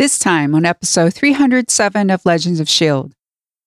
[0.00, 3.12] This time on episode 307 of Legends of S.H.I.E.L.D.,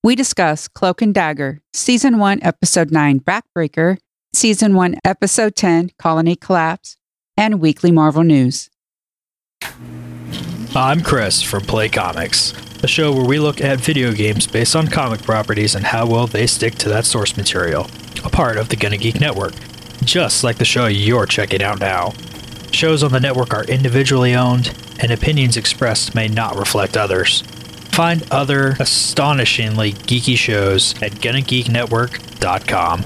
[0.04, 4.00] we discuss Cloak and Dagger, Season 1, Episode 9, Backbreaker,
[4.34, 6.98] Season 1, Episode 10, Colony Collapse,
[7.38, 8.72] and weekly Marvel news.
[10.76, 14.88] I'm Chris from Play Comics, a show where we look at video games based on
[14.88, 17.86] comic properties and how well they stick to that source material,
[18.26, 19.54] a part of the Gonna Geek Network,
[20.04, 22.12] just like the show you're checking out now.
[22.74, 27.42] Shows on the network are individually owned, and opinions expressed may not reflect others.
[27.92, 33.04] Find other astonishingly geeky shows at GonnaGeekNetwork.com.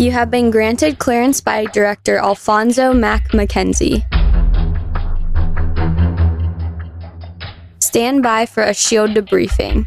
[0.00, 4.06] You have been granted clearance by director Alphonso Mack Mackenzie.
[7.80, 9.86] Stand by for a shield debriefing.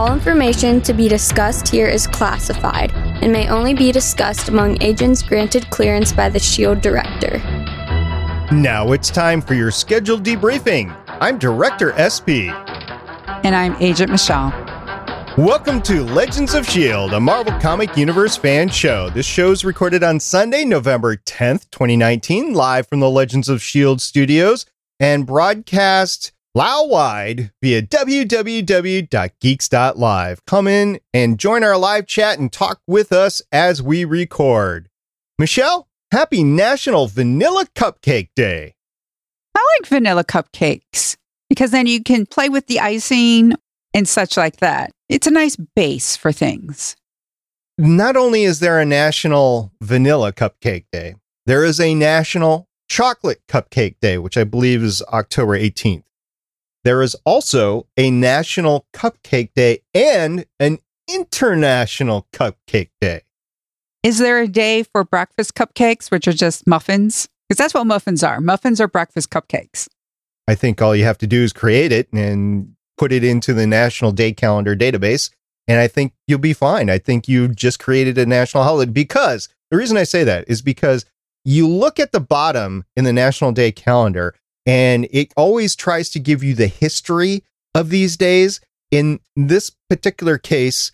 [0.00, 5.22] All information to be discussed here is classified and may only be discussed among agents
[5.22, 7.36] granted clearance by the SHIELD director.
[8.50, 10.96] Now it's time for your scheduled debriefing.
[11.06, 12.48] I'm Director SP.
[13.44, 14.48] And I'm Agent Michelle.
[15.36, 19.10] Welcome to Legends of S.H.I.E.L.D., a Marvel Comic Universe fan show.
[19.10, 24.00] This show is recorded on Sunday, November 10th, 2019, live from the Legends of S.H.I.E.L.D.
[24.00, 24.64] studios
[24.98, 28.34] and broadcast Lao wide via www.geeks.live.
[30.46, 34.88] Come in and join our live chat and talk with us as we record.
[35.38, 38.74] Michelle, happy National Vanilla Cupcake Day.
[39.54, 41.16] I like vanilla cupcakes
[41.48, 43.52] because then you can play with the icing
[43.94, 44.90] and such like that.
[45.08, 46.96] It's a nice base for things.
[47.78, 51.14] Not only is there a National Vanilla Cupcake Day,
[51.46, 56.02] there is a National Chocolate Cupcake Day, which I believe is October 18th.
[56.84, 60.78] There is also a National Cupcake Day and an
[61.08, 63.22] International Cupcake Day.
[64.02, 67.28] Is there a day for breakfast cupcakes, which are just muffins?
[67.48, 68.40] Because that's what muffins are.
[68.40, 69.88] Muffins are breakfast cupcakes.
[70.48, 73.66] I think all you have to do is create it and put it into the
[73.66, 75.30] National Day Calendar database.
[75.68, 76.88] And I think you'll be fine.
[76.88, 80.62] I think you just created a national holiday because the reason I say that is
[80.62, 81.04] because
[81.44, 84.34] you look at the bottom in the National Day Calendar
[84.66, 87.42] and it always tries to give you the history
[87.74, 88.60] of these days.
[88.90, 90.90] In this particular case,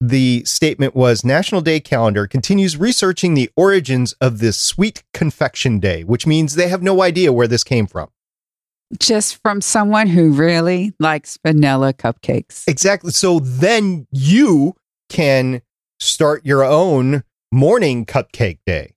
[0.00, 6.04] the statement was National Day Calendar continues researching the origins of this sweet confection day,
[6.04, 8.08] which means they have no idea where this came from.
[8.98, 12.66] Just from someone who really likes vanilla cupcakes.
[12.66, 13.12] Exactly.
[13.12, 14.74] So then you
[15.08, 15.62] can
[16.00, 17.22] start your own
[17.52, 18.94] morning cupcake day.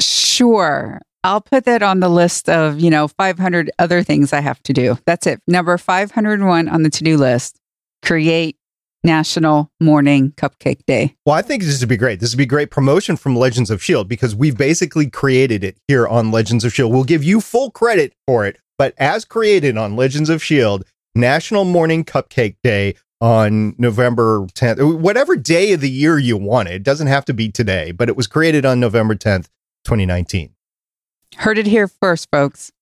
[0.00, 1.00] Sure.
[1.24, 4.72] I'll put that on the list of, you know, 500 other things I have to
[4.72, 4.98] do.
[5.06, 5.40] That's it.
[5.46, 7.58] Number 501 on the to do list
[8.02, 8.56] create
[9.04, 11.14] National Morning Cupcake Day.
[11.24, 12.20] Well, I think this would be great.
[12.20, 14.08] This would be great promotion from Legends of S.H.I.E.L.D.
[14.08, 16.94] because we've basically created it here on Legends of S.H.I.E.L.D.
[16.94, 21.64] We'll give you full credit for it, but as created on Legends of S.H.I.E.L.D., National
[21.64, 26.74] Morning Cupcake Day on November 10th, whatever day of the year you want it.
[26.74, 29.48] It doesn't have to be today, but it was created on November 10th,
[29.84, 30.54] 2019.
[31.36, 32.72] Heard it here first, folks.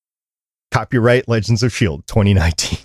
[0.70, 2.02] Copyright Legends of S.H.I.E.L.D.
[2.06, 2.78] 2019.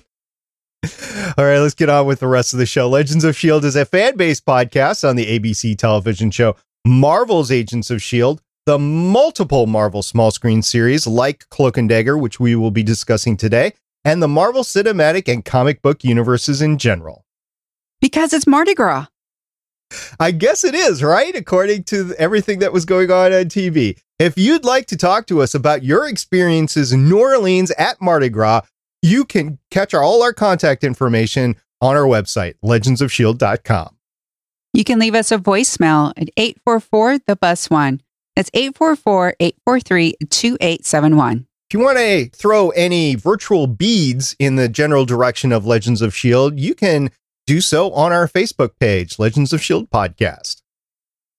[1.37, 2.87] All right, let's get on with the rest of the show.
[2.89, 3.67] Legends of S.H.I.E.L.D.
[3.67, 6.55] is a fan based podcast on the ABC television show
[6.85, 12.39] Marvel's Agents of S.H.I.E.L.D., the multiple Marvel small screen series like Cloak and Dagger, which
[12.39, 13.73] we will be discussing today,
[14.05, 17.25] and the Marvel cinematic and comic book universes in general.
[17.99, 19.07] Because it's Mardi Gras.
[20.19, 21.35] I guess it is, right?
[21.35, 23.99] According to everything that was going on on TV.
[24.21, 28.29] If you'd like to talk to us about your experiences in New Orleans at Mardi
[28.29, 28.61] Gras,
[29.01, 33.95] you can catch all our contact information on our website, legendsofshield.com.
[34.73, 37.99] You can leave us a voicemail at 844 the bus one.
[38.35, 41.47] That's 844 843 2871.
[41.67, 46.09] If you want to throw any virtual beads in the general direction of Legends of
[46.09, 47.09] S.H.I.E.L.D., you can
[47.47, 49.87] do so on our Facebook page, Legends of S.H.I.E.L.D.
[49.91, 50.61] Podcast.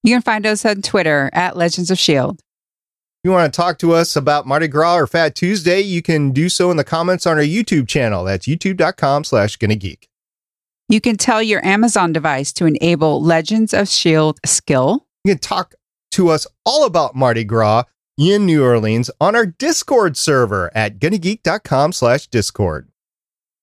[0.02, 2.42] You can find us on Twitter at Legends of S.H.I.E.L.D.
[3.22, 6.32] If you want to talk to us about Mardi Gras or Fat Tuesday, you can
[6.32, 8.24] do so in the comments on our YouTube channel.
[8.24, 10.08] That's youtube.com slash gonna geek.
[10.88, 14.40] You can tell your Amazon device to enable Legends of S.H.I.E.L.D.
[14.44, 15.06] skill.
[15.22, 15.76] You can talk
[16.10, 17.84] to us all about Mardi Gras
[18.18, 22.88] in New Orleans on our Discord server at gonnageek.com slash discord.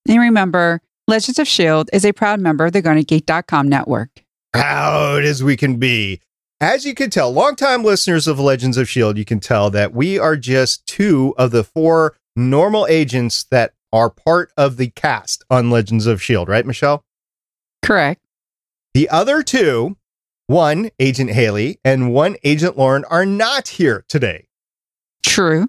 [0.08, 1.90] And remember, Legends of S.H.I.E.L.D.
[1.92, 4.24] is a proud member of the GonnaGeek.com network.
[4.54, 6.22] Proud as we can be.
[6.60, 10.18] As you can tell, longtime listeners of Legends of S.H.I.E.L.D., you can tell that we
[10.18, 15.70] are just two of the four normal agents that are part of the cast on
[15.70, 17.02] Legends of S.H.I.E.L.D., right, Michelle?
[17.82, 18.20] Correct.
[18.92, 19.96] The other two
[20.50, 24.48] one, Agent Haley, and one, Agent Lauren, are not here today.
[25.24, 25.68] True.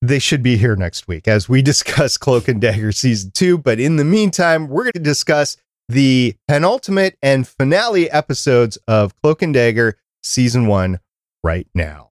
[0.00, 3.58] They should be here next week as we discuss Cloak and Dagger season two.
[3.58, 5.58] But in the meantime, we're going to discuss
[5.90, 11.00] the penultimate and finale episodes of Cloak and Dagger season one
[11.42, 12.10] right now.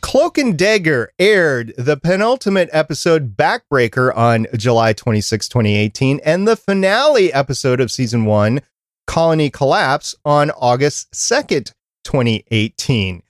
[0.00, 7.32] Cloak and Dagger aired the penultimate episode Backbreaker on July 26, 2018, and the finale
[7.32, 8.60] episode of season one,
[9.06, 11.72] Colony Collapse, on August 2nd,
[12.02, 13.22] 2018.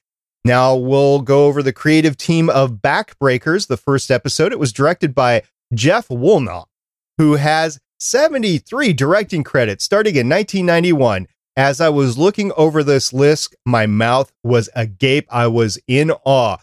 [0.44, 4.52] Now we'll go over the creative team of Backbreakers, the first episode.
[4.52, 5.42] It was directed by
[5.74, 6.66] Jeff Woolnough,
[7.18, 11.26] who has 73 directing credits starting in 1991.
[11.56, 15.26] As I was looking over this list, my mouth was agape.
[15.30, 16.56] I was in awe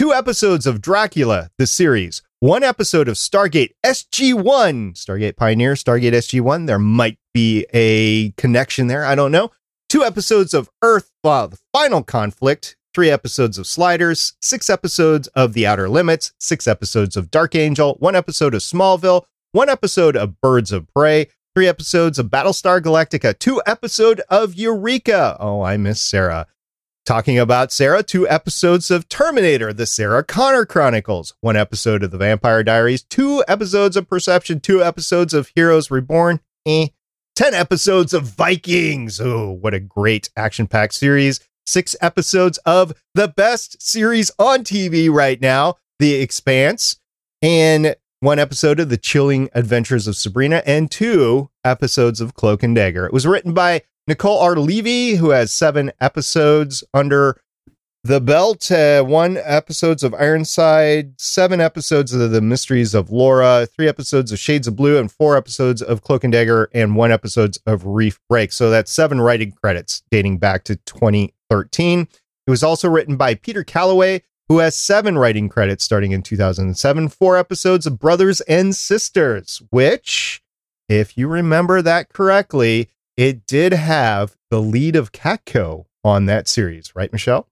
[0.00, 6.66] two episodes of Dracula, the series, one episode of Stargate SG1, Stargate Pioneer, Stargate SG1.
[6.66, 9.04] There might be a connection there.
[9.04, 9.50] I don't know.
[9.90, 15.52] Two episodes of Earth, well, the final conflict, three episodes of Sliders, six episodes of
[15.52, 20.40] The Outer Limits, six episodes of Dark Angel, one episode of Smallville, one episode of
[20.40, 25.36] Birds of Prey, three episodes of Battlestar Galactica, two episode of Eureka.
[25.40, 26.46] Oh, I miss Sarah.
[27.06, 32.18] Talking about Sarah, two episodes of Terminator, the Sarah Connor Chronicles, one episode of The
[32.18, 36.88] Vampire Diaries, two episodes of Perception, two episodes of Heroes Reborn, eh.
[37.36, 39.18] 10 episodes of Vikings.
[39.18, 41.40] Oh, what a great action packed series.
[41.70, 46.96] Six episodes of the best series on TV right now, The Expanse,
[47.42, 52.74] and one episode of The Chilling Adventures of Sabrina, and two episodes of Cloak and
[52.74, 53.06] Dagger.
[53.06, 54.56] It was written by Nicole R.
[54.56, 57.40] Levy, who has seven episodes under
[58.02, 63.86] the belt, uh, one episodes of Ironside, seven episodes of The Mysteries of Laura, three
[63.86, 67.60] episodes of Shades of Blue, and four episodes of Cloak and Dagger, and one episodes
[67.64, 68.50] of Reef Break.
[68.50, 70.74] So that's seven writing credits dating back to
[71.50, 72.08] 2013.
[72.46, 77.08] It was also written by Peter Calloway, who has seven writing credits starting in 2007,
[77.08, 80.42] four episodes of Brothers and Sisters, which,
[80.88, 86.94] if you remember that correctly, it did have the lead of Catco on that series,
[86.96, 87.46] right, Michelle?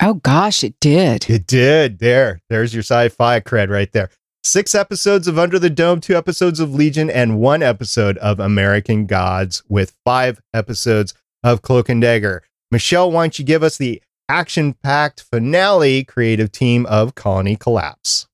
[0.00, 1.28] Oh gosh, it did.
[1.30, 1.98] It did.
[1.98, 4.10] There, there's your sci-fi cred right there.
[4.44, 9.06] Six episodes of Under the Dome, two episodes of Legion, and one episode of American
[9.06, 11.14] Gods, with five episodes
[11.44, 12.42] of Cloak and Dagger.
[12.72, 18.26] Michelle, why don't you give us the action-packed finale creative team of Colony Collapse?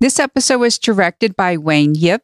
[0.00, 2.20] This episode was directed by Wayne Yip,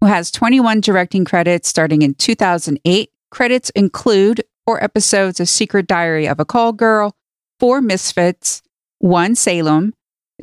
[0.00, 3.10] who has 21 directing credits starting in 2008.
[3.32, 7.16] Credits include four episodes of Secret Diary of a Call Girl,
[7.58, 8.62] four Misfits,
[9.00, 9.94] one Salem,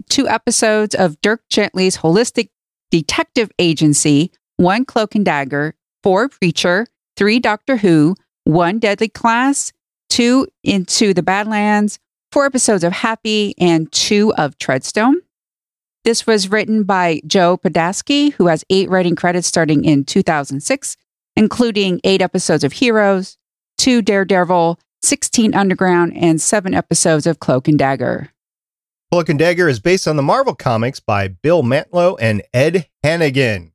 [0.09, 2.49] two episodes of Dirk Gently's Holistic
[2.89, 9.71] Detective Agency, one Cloak and Dagger, four Preacher, three Doctor Who, one Deadly Class,
[10.11, 11.97] two Into the Badlands,
[12.31, 15.15] four episodes of Happy, and two of Treadstone.
[16.03, 20.97] This was written by Joe Pokaski, who has eight writing credits starting in 2006,
[21.35, 23.37] including eight episodes of Heroes,
[23.77, 28.31] two Daredevil, 16 Underground, and seven episodes of Cloak and Dagger.
[29.11, 33.71] Cloak and Dagger is based on the Marvel comics by Bill Mantlo and Ed Hannigan.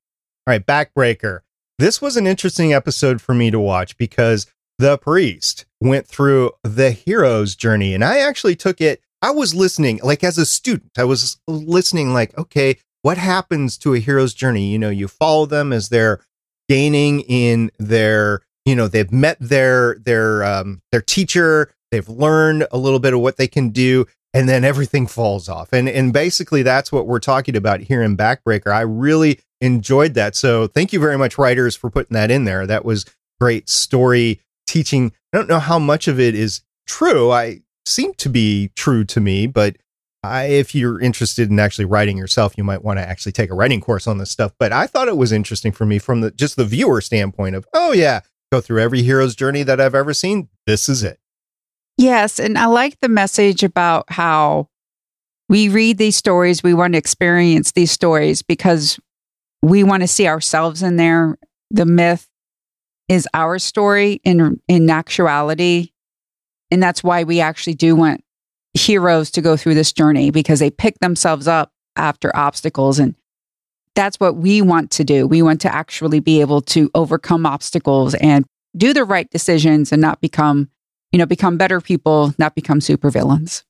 [0.47, 1.41] All right, Backbreaker.
[1.79, 4.47] This was an interesting episode for me to watch because
[4.79, 10.01] the priest went through the hero's journey, and I actually took it I was listening,
[10.03, 14.71] like as a student, I was listening, like, okay, what happens to a hero's journey?
[14.71, 16.21] You know, you follow them as they're
[16.69, 22.79] gaining in their, you know, they've met their their um, their teacher, they've learned a
[22.79, 25.73] little bit of what they can do, and then everything falls off.
[25.73, 28.73] And and basically, that's what we're talking about here in Backbreaker.
[28.73, 30.37] I really enjoyed that.
[30.37, 32.67] So thank you very much, writers, for putting that in there.
[32.67, 33.07] That was
[33.41, 35.13] great story teaching.
[35.33, 37.31] I don't know how much of it is true.
[37.31, 39.77] I seem to be true to me, but
[40.23, 43.55] I, if you're interested in actually writing yourself, you might want to actually take a
[43.55, 44.53] writing course on this stuff.
[44.59, 47.67] But I thought it was interesting for me from the just the viewer standpoint of,
[47.73, 48.21] oh yeah,
[48.53, 50.49] go through every hero's journey that I've ever seen.
[50.67, 51.19] This is it.
[51.97, 54.69] Yes, and I like the message about how
[55.49, 58.99] we read these stories, we want to experience these stories because
[59.63, 61.39] we want to see ourselves in there.
[61.71, 62.29] The myth
[63.09, 65.91] is our story in in actuality
[66.71, 68.23] and that's why we actually do want
[68.75, 72.99] heroes to go through this journey because they pick themselves up after obstacles.
[72.99, 73.15] And
[73.95, 75.27] that's what we want to do.
[75.27, 78.45] We want to actually be able to overcome obstacles and
[78.77, 80.69] do the right decisions and not become,
[81.13, 83.63] you know, become better people, not become supervillains.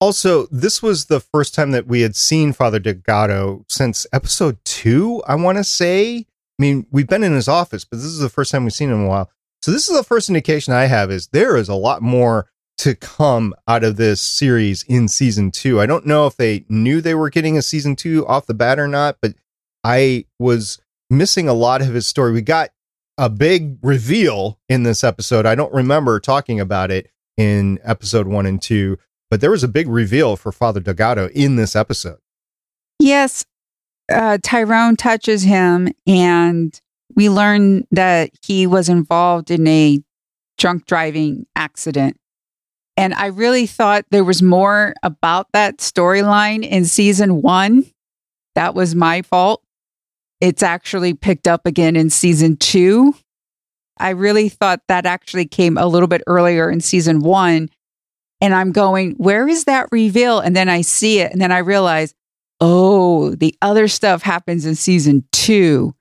[0.00, 5.22] Also, this was the first time that we had seen Father Delgado since episode two,
[5.26, 6.26] I want to say.
[6.62, 8.88] I mean, we've been in his office, but this is the first time we've seen
[8.88, 9.28] him in a while.
[9.62, 12.94] So this is the first indication I have is there is a lot more to
[12.94, 15.80] come out of this series in season two.
[15.80, 18.78] I don't know if they knew they were getting a season two off the bat
[18.78, 19.34] or not, but
[19.82, 22.30] I was missing a lot of his story.
[22.30, 22.70] We got
[23.18, 25.46] a big reveal in this episode.
[25.46, 28.98] I don't remember talking about it in episode one and two,
[29.32, 32.18] but there was a big reveal for Father Delgado in this episode.
[33.00, 33.44] Yes,
[34.10, 36.78] uh, Tyrone touches him, and
[37.14, 40.00] we learn that he was involved in a
[40.58, 42.16] drunk driving accident.
[42.96, 47.86] And I really thought there was more about that storyline in season one.
[48.54, 49.62] That was my fault.
[50.40, 53.14] It's actually picked up again in season two.
[53.96, 57.70] I really thought that actually came a little bit earlier in season one.
[58.40, 60.40] And I'm going, where is that reveal?
[60.40, 61.30] And then I see it.
[61.30, 62.12] And then I realize,
[62.62, 65.94] oh, the other stuff happens in season two.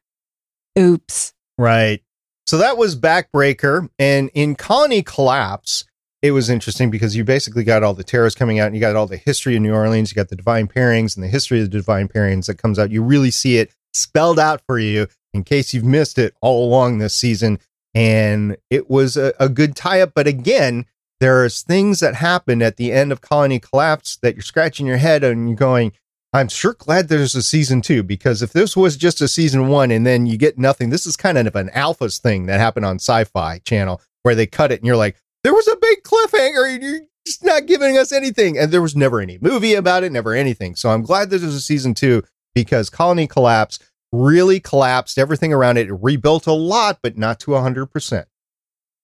[0.78, 1.34] Oops.
[1.58, 2.04] Right.
[2.46, 3.90] So that was Backbreaker.
[3.98, 5.86] And in Colony Collapse,
[6.22, 8.96] it was interesting because you basically got all the terrorists coming out and you got
[8.96, 10.12] all the history of New Orleans.
[10.12, 12.92] You got the divine pairings and the history of the divine pairings that comes out.
[12.92, 17.00] You really see it spelled out for you in case you've missed it all along
[17.00, 17.58] this season.
[17.96, 20.12] And it was a, a good tie up.
[20.14, 20.86] But again,
[21.20, 25.24] there's things that happen at the end of Colony Collapse that you're scratching your head
[25.24, 25.92] and you're going,
[26.34, 29.92] I'm sure glad there's a season two because if this was just a season one
[29.92, 32.98] and then you get nothing, this is kind of an alphas thing that happened on
[33.00, 36.74] Sci Fi Channel where they cut it and you're like, there was a big cliffhanger
[36.74, 38.58] and you're just not giving us anything.
[38.58, 40.76] And there was never any movie about it, never anything.
[40.76, 42.24] So I'm glad there's a season two
[42.56, 43.80] because Colony Collapse
[44.14, 45.88] really collapsed everything around it.
[45.88, 48.26] It rebuilt a lot, but not to 100%.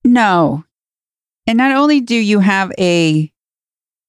[0.06, 0.64] No.
[1.46, 3.32] And not only do you have a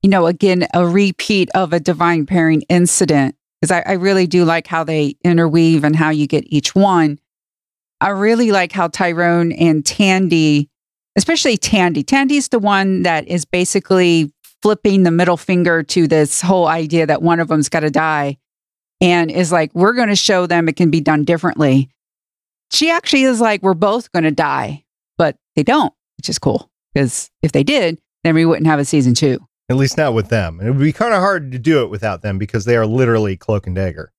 [0.02, 4.44] you know, again, a repeat of a divine pairing incident, because I, I really do
[4.44, 7.18] like how they interweave and how you get each one.
[8.00, 10.70] I really like how Tyrone and Tandy,
[11.16, 16.68] especially Tandy, Tandy's the one that is basically flipping the middle finger to this whole
[16.68, 18.38] idea that one of them's got to die
[19.00, 21.88] and is like, we're going to show them it can be done differently.
[22.70, 24.84] She actually is like, we're both going to die,
[25.16, 28.84] but they don't, which is cool because if they did, then we wouldn't have a
[28.84, 29.38] season two.
[29.68, 30.60] At least not with them.
[30.60, 32.86] And it would be kind of hard to do it without them because they are
[32.86, 34.12] literally cloak and dagger.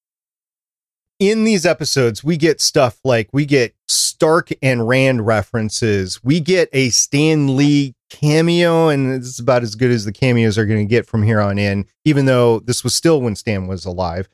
[1.19, 6.23] In these episodes, we get stuff like we get Stark and Rand references.
[6.23, 10.65] We get a Stan Lee cameo, and it's about as good as the cameos are
[10.65, 13.85] going to get from here on in, even though this was still when Stan was
[13.85, 14.29] alive,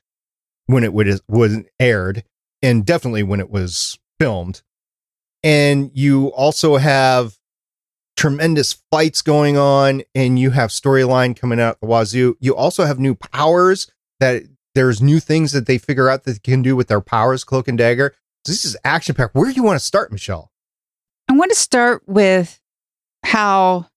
[0.67, 2.23] when it would, was aired,
[2.61, 4.61] and definitely when it was filmed.
[5.43, 7.37] And you also have
[8.15, 12.37] tremendous fights going on and you have storyline coming out the wazoo.
[12.39, 14.43] You also have new powers that
[14.73, 17.67] there's new things that they figure out that they can do with their powers, cloak
[17.67, 18.13] and dagger.
[18.45, 19.35] So this is action packed.
[19.35, 20.51] Where do you want to start, Michelle?
[21.29, 22.59] I want to start with
[23.23, 23.87] how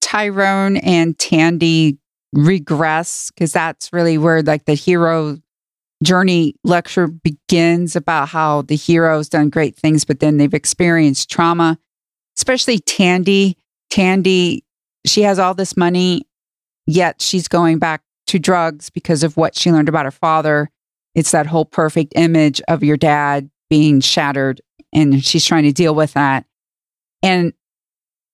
[0.00, 1.98] Tyrone and Tandy
[2.32, 5.38] regress because that's really where like the hero
[6.02, 11.78] journey lecture begins about how the hero's done great things, but then they've experienced trauma
[12.36, 13.56] especially Tandy.
[13.90, 14.64] Tandy,
[15.06, 16.26] she has all this money,
[16.86, 20.70] yet she's going back to drugs because of what she learned about her father.
[21.14, 24.60] It's that whole perfect image of your dad being shattered,
[24.92, 26.44] and she's trying to deal with that.
[27.22, 27.52] And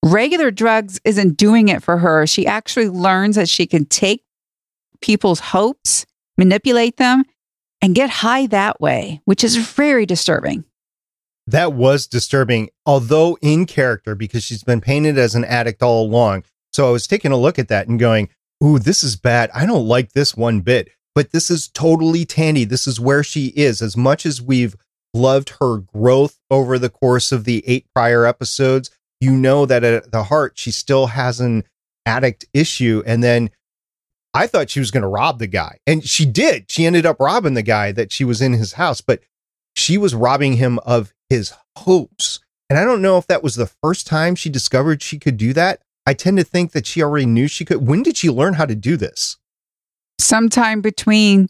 [0.03, 2.25] regular drugs isn't doing it for her.
[2.25, 4.23] She actually learns that she can take
[5.01, 6.05] people's hopes,
[6.37, 7.23] manipulate them,
[7.81, 10.63] and get high that way, which is very disturbing
[11.51, 16.43] that was disturbing, although in character because she's been painted as an addict all along.
[16.73, 18.29] So I was taking a look at that and going,
[18.63, 19.49] Ooh, this is bad.
[19.53, 22.63] I don't like this one bit, but this is totally Tandy.
[22.63, 23.81] This is where she is.
[23.81, 24.75] As much as we've
[25.13, 30.11] loved her growth over the course of the eight prior episodes, you know that at
[30.11, 31.63] the heart, she still has an
[32.05, 33.01] addict issue.
[33.05, 33.49] And then
[34.33, 36.71] I thought she was going to rob the guy, and she did.
[36.71, 39.21] She ended up robbing the guy that she was in his house, but
[39.75, 42.41] she was robbing him of his hopes.
[42.69, 45.53] And I don't know if that was the first time she discovered she could do
[45.53, 45.81] that.
[46.05, 47.87] I tend to think that she already knew she could.
[47.87, 49.37] When did she learn how to do this?
[50.19, 51.47] Sometime between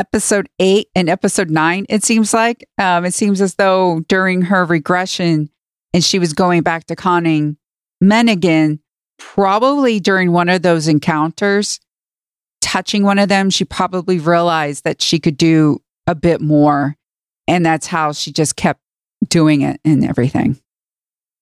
[0.00, 2.66] episode eight and episode nine, it seems like.
[2.78, 5.50] Um, it seems as though during her regression
[5.92, 7.58] and she was going back to conning
[8.00, 8.80] men again,
[9.18, 11.80] probably during one of those encounters,
[12.62, 16.96] touching one of them, she probably realized that she could do a bit more
[17.46, 18.80] and that's how she just kept
[19.26, 20.60] doing it and everything.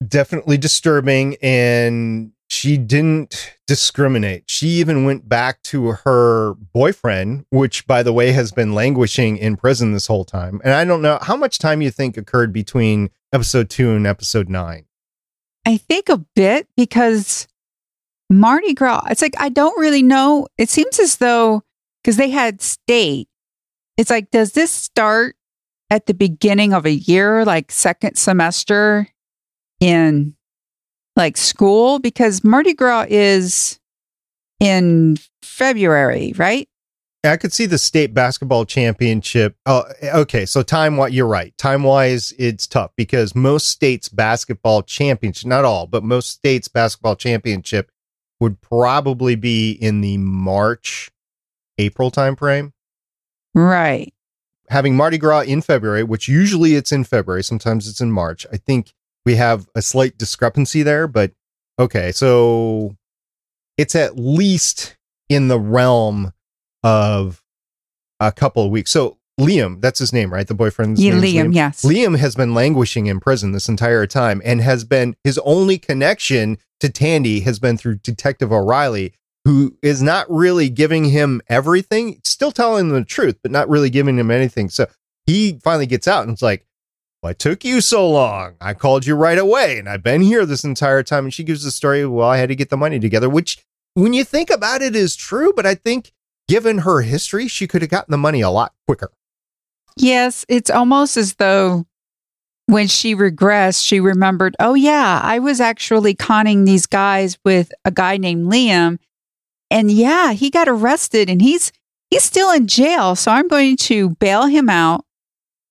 [0.05, 1.37] Definitely disturbing.
[1.41, 4.43] And she didn't discriminate.
[4.47, 9.57] She even went back to her boyfriend, which, by the way, has been languishing in
[9.57, 10.61] prison this whole time.
[10.63, 14.47] And I don't know how much time you think occurred between episode two and episode
[14.49, 14.85] nine.
[15.65, 17.47] I think a bit because
[18.29, 20.47] Mardi Gras, it's like, I don't really know.
[20.57, 21.63] It seems as though,
[22.01, 23.27] because they had state,
[23.97, 25.35] it's like, does this start
[25.89, 29.07] at the beginning of a year, like second semester
[29.79, 30.35] in
[31.15, 31.99] like school?
[31.99, 33.79] Because Mardi Gras is
[34.59, 36.67] in February, right?
[37.23, 39.55] I could see the state basketball championship.
[39.65, 40.45] Oh, eh, okay.
[40.45, 41.57] So time wise, you're right.
[41.57, 47.15] Time wise, it's tough because most states basketball championship, not all, but most states basketball
[47.15, 47.91] championship
[48.39, 51.09] would probably be in the March,
[51.77, 52.71] April timeframe.
[53.53, 54.13] Right.
[54.69, 58.45] Having Mardi Gras in February, which usually it's in February, sometimes it's in March.
[58.51, 58.93] I think
[59.25, 61.31] we have a slight discrepancy there, but
[61.79, 62.11] okay.
[62.11, 62.97] So
[63.77, 64.97] it's at least
[65.29, 66.33] in the realm
[66.83, 67.43] of
[68.19, 68.91] a couple of weeks.
[68.91, 70.47] So Liam, that's his name, right?
[70.47, 71.83] The boyfriend's Yeah, name is Liam, yes.
[71.83, 76.57] Liam has been languishing in prison this entire time and has been his only connection
[76.79, 79.13] to Tandy has been through Detective O'Reilly,
[79.47, 84.19] who is not really giving him everything, still telling the truth, but not really giving
[84.19, 84.67] him anything.
[84.67, 84.87] So
[85.25, 86.67] he finally gets out and it's like,
[87.21, 88.55] What took you so long?
[88.59, 91.23] I called you right away and I've been here this entire time.
[91.23, 93.63] And she gives the story, Well, I had to get the money together, which
[93.93, 96.11] when you think about it is true, but I think
[96.49, 99.11] given her history, she could have gotten the money a lot quicker.
[99.95, 101.85] Yes, it's almost as though
[102.65, 107.91] when she regressed, she remembered, oh, yeah, I was actually conning these guys with a
[107.91, 108.99] guy named Liam.
[109.69, 111.71] And yeah, he got arrested and he's
[112.09, 113.15] he's still in jail.
[113.15, 115.05] So I'm going to bail him out,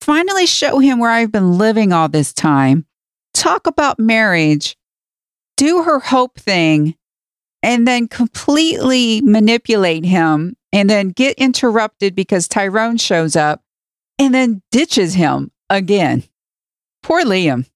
[0.00, 2.87] finally show him where I've been living all this time,
[3.35, 4.76] talk about marriage,
[5.57, 6.95] do her hope thing,
[7.62, 13.62] and then completely manipulate him and then get interrupted because Tyrone shows up
[14.19, 16.25] and then ditches him again.
[17.03, 17.67] Poor Liam.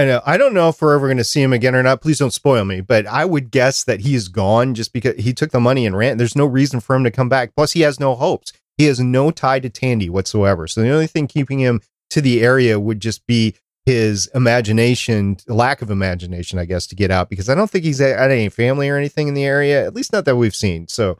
[0.00, 0.22] I know.
[0.24, 2.00] I don't know if we're ever going to see him again or not.
[2.00, 5.50] Please don't spoil me, but I would guess that he's gone just because he took
[5.50, 6.16] the money and ran.
[6.16, 7.54] There's no reason for him to come back.
[7.54, 8.54] Plus, he has no hopes.
[8.78, 10.66] He has no tie to Tandy whatsoever.
[10.66, 15.82] So the only thing keeping him to the area would just be his imagination, lack
[15.82, 18.88] of imagination, I guess, to get out because I don't think he's had any family
[18.88, 20.88] or anything in the area, at least not that we've seen.
[20.88, 21.18] So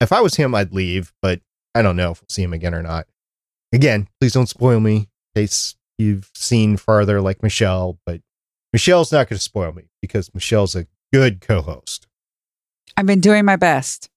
[0.00, 1.42] if I was him, I'd leave, but
[1.74, 3.08] I don't know if we'll see him again or not.
[3.74, 8.20] Again, please don't spoil me case you've seen farther like Michelle, but
[8.72, 12.06] Michelle's not going to spoil me because Michelle's a good co host.
[12.96, 14.08] I've been doing my best.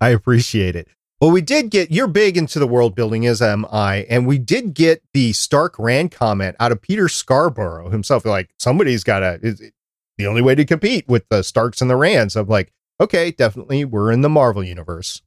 [0.00, 0.88] I appreciate it.
[1.20, 4.38] Well, we did get, you're big into the world building, as am I, and we
[4.38, 8.24] did get the Stark Rand comment out of Peter Scarborough himself.
[8.24, 9.72] Like, somebody's got to,
[10.16, 12.36] the only way to compete with the Starks and the Rands.
[12.36, 15.22] I'm like, okay, definitely, we're in the Marvel universe.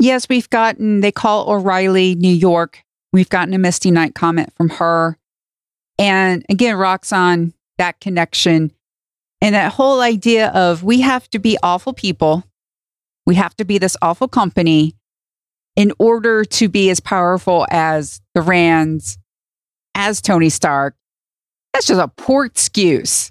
[0.00, 2.83] Yes, we've gotten, they call O'Reilly New York.
[3.14, 5.16] We've gotten a Misty Knight comment from her.
[6.00, 8.72] And again, Roxxon that connection
[9.40, 12.42] and that whole idea of we have to be awful people.
[13.24, 14.96] We have to be this awful company
[15.76, 19.16] in order to be as powerful as the Rands,
[19.94, 20.96] as Tony Stark.
[21.72, 23.30] That's just a poor excuse.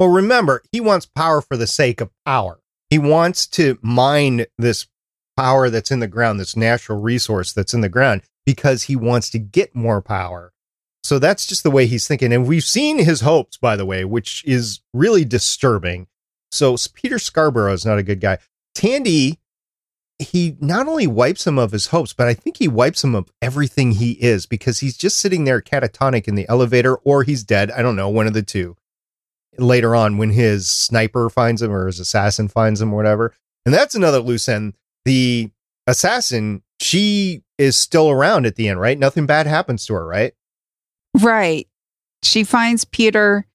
[0.00, 2.58] Well, remember, he wants power for the sake of power.
[2.88, 4.88] He wants to mine this
[5.36, 9.30] power that's in the ground, this natural resource that's in the ground, because he wants
[9.30, 10.52] to get more power.
[11.04, 12.32] So that's just the way he's thinking.
[12.32, 16.08] And we've seen his hopes, by the way, which is really disturbing.
[16.50, 18.38] So Peter Scarborough is not a good guy.
[18.74, 19.38] Tandy,
[20.18, 23.30] he not only wipes him of his hopes, but I think he wipes him of
[23.40, 27.70] everything he is because he's just sitting there catatonic in the elevator or he's dead.
[27.70, 28.76] I don't know, one of the two.
[29.58, 33.32] Later on, when his sniper finds him or his assassin finds him or whatever.
[33.64, 34.74] And that's another loose end.
[35.04, 35.50] The
[35.86, 38.98] assassin, she is still around at the end, right?
[38.98, 40.32] Nothing bad happens to her, right?
[41.20, 41.68] Right.
[42.22, 43.46] She finds Peter.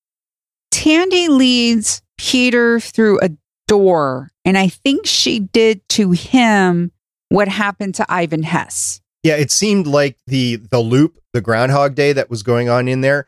[0.72, 3.32] Tandy leads Peter through a
[3.68, 6.92] door, and I think she did to him
[7.30, 9.02] what happened to Ivan Hess.
[9.24, 13.02] Yeah, it seemed like the the loop, the Groundhog Day that was going on in
[13.02, 13.28] there.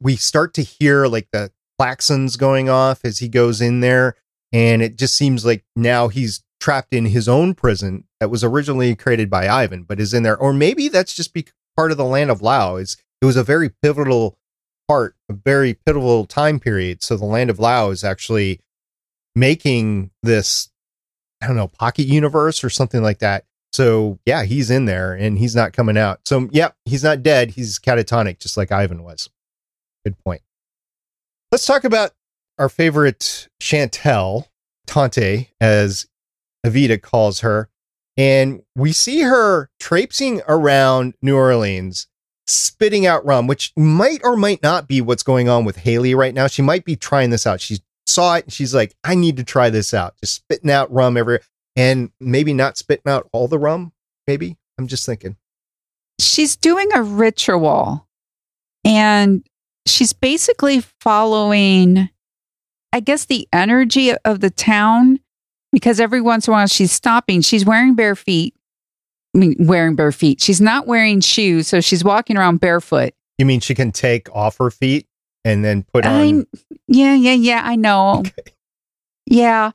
[0.00, 4.16] We start to hear like the klaxons going off as he goes in there,
[4.52, 8.94] and it just seems like now he's trapped in his own prison that was originally
[8.94, 10.36] created by Ivan, but is in there.
[10.36, 11.46] Or maybe that's just be
[11.76, 12.80] part of the land of Loa.
[12.80, 14.38] It was a very pivotal
[14.86, 17.02] part, a very pivotal time period.
[17.02, 18.60] So the land of Loa is actually
[19.34, 20.70] making this,
[21.42, 23.44] I don't know, pocket universe or something like that.
[23.72, 26.20] So yeah, he's in there and he's not coming out.
[26.26, 27.50] So yeah, he's not dead.
[27.50, 29.30] He's catatonic, just like Ivan was.
[30.04, 30.42] Good point.
[31.50, 32.12] Let's talk about
[32.58, 34.46] our favorite Chantel,
[34.86, 36.06] Tante, as
[36.64, 37.68] Evita calls her.
[38.16, 42.08] And we see her traipsing around New Orleans,
[42.46, 46.34] spitting out rum, which might or might not be what's going on with Haley right
[46.34, 46.46] now.
[46.46, 47.60] She might be trying this out.
[47.60, 50.14] She saw it and she's like, I need to try this out.
[50.18, 51.40] Just spitting out rum everywhere
[51.74, 53.92] and maybe not spitting out all the rum.
[54.26, 54.58] Maybe.
[54.78, 55.36] I'm just thinking.
[56.20, 58.06] She's doing a ritual
[58.84, 59.44] and
[59.86, 62.10] she's basically following,
[62.92, 65.20] I guess, the energy of the town
[65.72, 67.40] because every once in a while she's stopping.
[67.40, 68.54] She's wearing bare feet.
[69.34, 70.40] I mean, wearing bare feet.
[70.40, 73.14] She's not wearing shoes, so she's walking around barefoot.
[73.38, 75.06] You mean she can take off her feet
[75.44, 76.12] and then put on?
[76.12, 77.62] I, yeah, yeah, yeah.
[77.64, 78.18] I know.
[78.20, 78.52] Okay.
[79.26, 79.70] Yeah,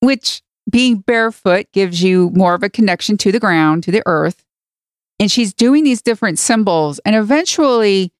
[0.00, 4.44] which being barefoot gives you more of a connection to the ground, to the earth.
[5.18, 8.12] And she's doing these different symbols, and eventually,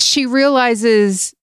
[0.00, 1.34] she realizes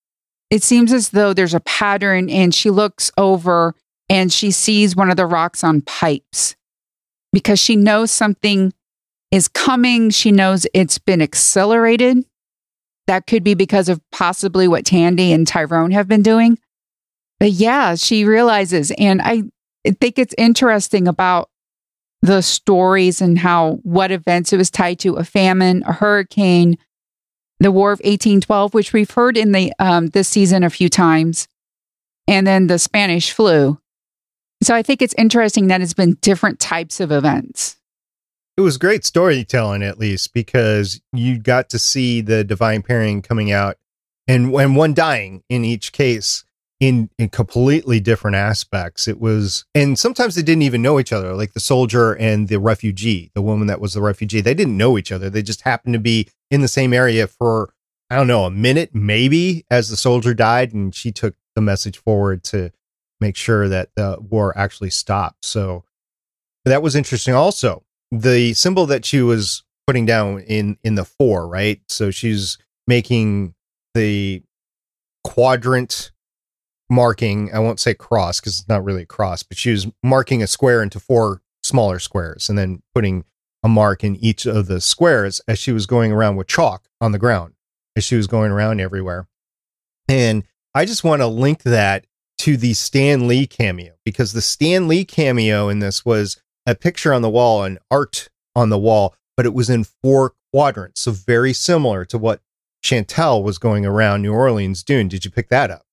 [0.50, 3.76] it seems as though there's a pattern, and she looks over
[4.10, 6.56] and she sees one of the Roxxon pipes
[7.34, 8.74] because she knows something
[9.32, 10.10] is coming.
[10.10, 12.26] She knows it's been accelerated.
[13.08, 16.58] That could be because of possibly what Tandy and Tyrone have been doing.
[17.40, 18.92] But yeah, she realizes.
[18.98, 19.44] And I
[20.00, 21.50] think it's interesting about
[22.22, 26.78] the stories and how what events it was tied to a famine, a hurricane,
[27.60, 31.48] the War of 1812, which we've heard in the um, this season a few times,
[32.28, 33.80] and then the Spanish flu.
[34.68, 37.78] So I think it's interesting that it's been different types of events.
[38.58, 43.50] It was great storytelling, at least, because you got to see the divine pairing coming
[43.50, 43.78] out
[44.28, 46.44] and, and one dying in each case
[46.82, 49.08] in, in completely different aspects.
[49.08, 52.60] It was, and sometimes they didn't even know each other, like the soldier and the
[52.60, 54.42] refugee, the woman that was the refugee.
[54.42, 55.30] They didn't know each other.
[55.30, 57.74] They just happened to be in the same area for,
[58.10, 60.74] I don't know, a minute maybe as the soldier died.
[60.74, 62.74] And she took the message forward to
[63.20, 65.46] make sure that the war actually stopped.
[65.46, 65.84] So
[66.66, 67.34] that was interesting.
[67.34, 71.82] Also, the symbol that she was putting down in in the four, right?
[71.88, 73.56] So she's making
[73.94, 74.44] the
[75.24, 76.12] quadrant
[76.90, 77.54] marking.
[77.54, 80.48] I won't say cross because it's not really a cross, but she was marking a
[80.48, 83.26] square into four smaller squares and then putting
[83.64, 87.12] a mark in each of the squares as she was going around with chalk on
[87.12, 87.54] the ground
[87.96, 89.28] as she was going around everywhere.
[90.08, 92.06] And I just want to link that
[92.40, 97.14] to the Stan Lee cameo because the Stan Lee cameo in this was a picture
[97.14, 101.02] on the wall, an art on the wall, but it was in four quadrants.
[101.02, 102.42] So very similar to what
[102.84, 105.08] Chantel was going around New Orleans doing.
[105.08, 105.84] Did you pick that up?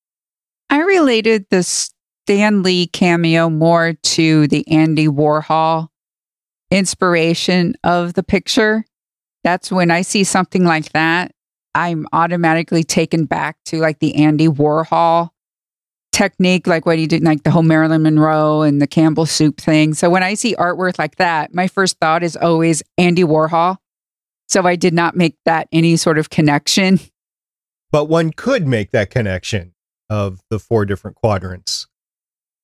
[0.70, 5.88] I related the Stan Lee cameo more to the Andy Warhol
[6.70, 8.84] inspiration of the picture.
[9.44, 11.32] That's when I see something like that,
[11.74, 15.30] I'm automatically taken back to like the Andy Warhol
[16.14, 19.94] technique, like what he did, like the whole Marilyn Monroe and the Campbell soup thing.
[19.94, 23.78] So when I see artwork like that, my first thought is always Andy Warhol.
[24.48, 27.00] So I did not make that any sort of connection.
[27.92, 29.72] But one could make that connection
[30.10, 31.86] of the four different quadrants.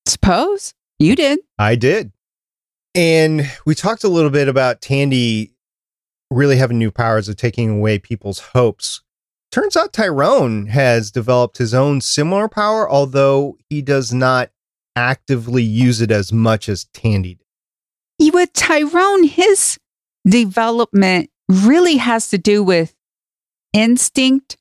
[0.05, 1.39] Suppose you did.
[1.57, 2.11] I did.
[2.95, 5.53] And we talked a little bit about Tandy
[6.29, 9.03] really having new powers of taking away people's hopes
[9.51, 14.49] Turns out Tyrone has developed his own similar power, although he does not
[14.95, 17.35] actively use it as much as Tandy
[18.19, 18.33] did.
[18.33, 19.77] With Tyrone, his
[20.25, 22.95] development really has to do with
[23.73, 24.57] instinct.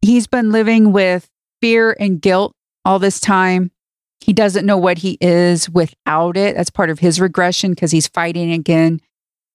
[0.00, 1.28] He's been living with
[1.60, 3.72] fear and guilt all this time.
[4.20, 6.56] He doesn't know what he is without it.
[6.56, 9.00] That's part of his regression because he's fighting again.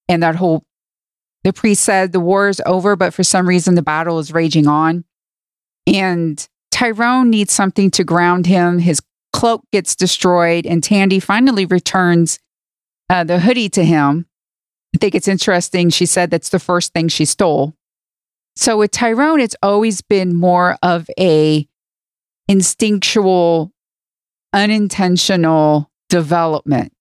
[0.07, 0.63] And that whole
[1.43, 4.67] the priest said the war is over, but for some reason the battle is raging
[4.67, 5.05] on.
[5.87, 8.79] And Tyrone needs something to ground him.
[8.79, 9.01] His
[9.33, 12.39] cloak gets destroyed, and Tandy finally returns
[13.09, 14.27] uh, the hoodie to him.
[14.95, 15.89] I think it's interesting.
[15.89, 17.75] She said that's the first thing she stole.
[18.55, 21.67] So with Tyrone, it's always been more of a
[22.47, 23.71] instinctual,
[24.51, 26.91] unintentional development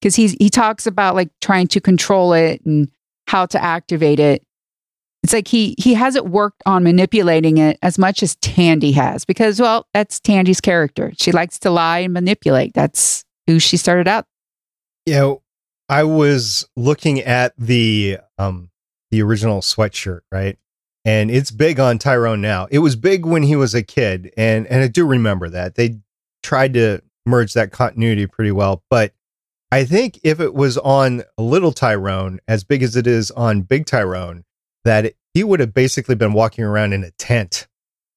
[0.00, 2.90] because he's he talks about like trying to control it and
[3.32, 4.44] how to activate it.
[5.22, 9.58] It's like he he hasn't worked on manipulating it as much as Tandy has because
[9.58, 11.12] well, that's Tandy's character.
[11.18, 12.74] She likes to lie and manipulate.
[12.74, 14.26] That's who she started out.
[15.06, 15.42] You know,
[15.88, 18.68] I was looking at the um
[19.10, 20.58] the original sweatshirt, right?
[21.06, 22.68] And it's big on Tyrone now.
[22.70, 25.76] It was big when he was a kid, and and I do remember that.
[25.76, 26.00] They
[26.42, 29.14] tried to merge that continuity pretty well, but
[29.72, 33.86] I think if it was on little Tyrone, as big as it is on big
[33.86, 34.44] Tyrone,
[34.84, 37.66] that he would have basically been walking around in a tent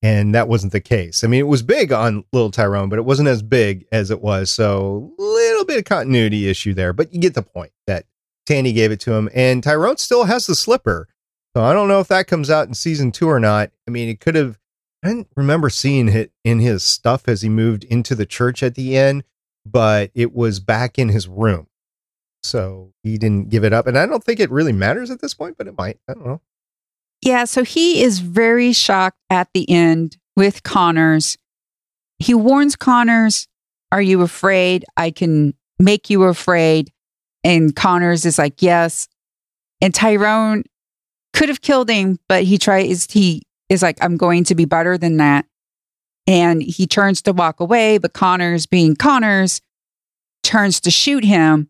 [0.06, 1.24] And that wasn't the case.
[1.24, 4.22] I mean, it was big on Little Tyrone, but it wasn't as big as it
[4.22, 4.52] was.
[4.52, 8.06] So, little bit of continuity issue there, but you get the point that
[8.46, 9.30] Tandy gave it to him.
[9.34, 11.08] And Tyrone still has the slipper.
[11.56, 13.72] So, I don't know if that comes out in season two or not.
[13.88, 14.60] I mean, it could have,
[15.04, 18.76] I didn't remember seeing it in his stuff as he moved into the church at
[18.76, 19.24] the end,
[19.66, 21.68] but it was back in his room.
[22.44, 23.88] So, he didn't give it up.
[23.88, 26.00] And I don't think it really matters at this point, but it might.
[26.08, 26.42] I don't know.
[27.22, 31.38] Yeah, so he is very shocked at the end with Connors.
[32.20, 33.48] He warns Connors,
[33.92, 34.86] Are you afraid?
[34.96, 36.92] I can make you afraid.
[37.44, 39.08] And Connors is like, Yes.
[39.82, 40.64] And Tyrone
[41.34, 44.98] could have killed him, but he tries, he is like, I'm going to be better
[44.98, 45.46] than that.
[46.28, 49.62] And he turns to walk away, but Connors, being Connors,
[50.44, 51.70] turns to shoot him.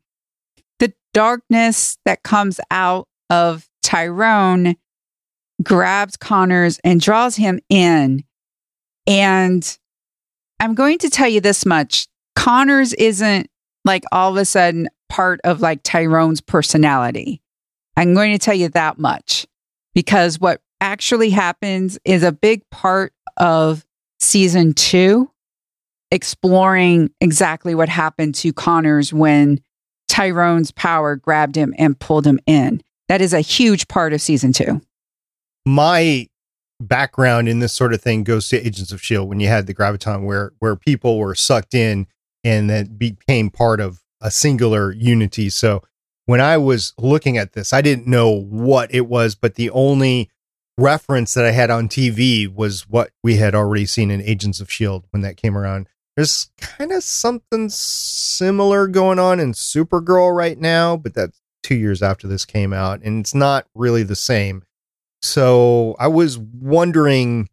[0.80, 4.76] The darkness that comes out of Tyrone
[5.64, 8.24] grabs Connors and draws him in.
[9.08, 9.78] And
[10.60, 13.50] I'm going to tell you this much Connors isn't
[13.86, 17.42] like all of a sudden part of like Tyrone's personality.
[17.96, 19.46] I'm going to tell you that much
[19.94, 23.85] because what actually happens is a big part of
[24.20, 25.32] season two,
[26.12, 29.60] exploring exactly what happened to Connors when
[30.08, 32.82] Tyrone's power grabbed him and pulled him in.
[33.08, 34.82] That is a huge part of season two
[35.66, 36.28] my
[36.80, 39.74] background in this sort of thing goes to Agents of Shield when you had the
[39.74, 42.08] graviton where where people were sucked in
[42.44, 45.50] and that became part of a singular unity.
[45.50, 45.82] So
[46.26, 50.30] when I was looking at this, I didn't know what it was, but the only
[50.78, 54.72] reference that I had on TV was what we had already seen in Agents of
[54.72, 55.88] Shield when that came around.
[56.16, 62.02] There's kind of something similar going on in Supergirl right now, but that's two years
[62.02, 64.64] after this came out, and it's not really the same.
[65.22, 67.50] So I was wondering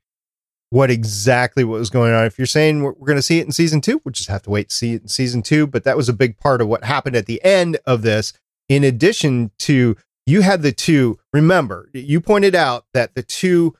[0.71, 2.25] what exactly what was going on.
[2.25, 4.51] If you're saying we're, going to see it in season two, we'll just have to
[4.51, 5.67] wait to see it in season two.
[5.67, 8.33] But that was a big part of what happened at the end of this.
[8.69, 13.75] In addition to you had the two, remember, you pointed out that the two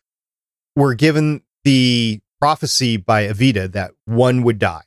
[0.76, 4.83] were given the prophecy by Evita that one would die.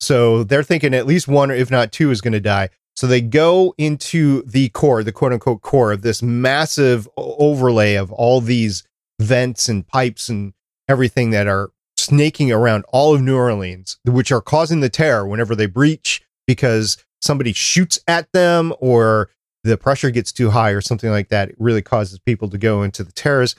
[0.00, 2.70] So they're thinking at least one, if not two, is going to die.
[2.96, 8.10] So they go into the core, the quote unquote core of this massive overlay of
[8.12, 8.82] all these
[9.20, 10.54] vents and pipes and
[10.88, 15.54] everything that are snaking around all of New Orleans, which are causing the terror whenever
[15.54, 19.28] they breach because somebody shoots at them or
[19.64, 21.50] the pressure gets too high or something like that.
[21.50, 23.54] It really causes people to go into the terrors.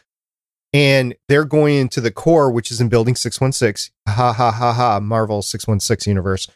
[0.74, 3.94] And they're going into the core, which is in building 616.
[4.08, 6.48] Ha ha ha ha, Marvel 616 universe.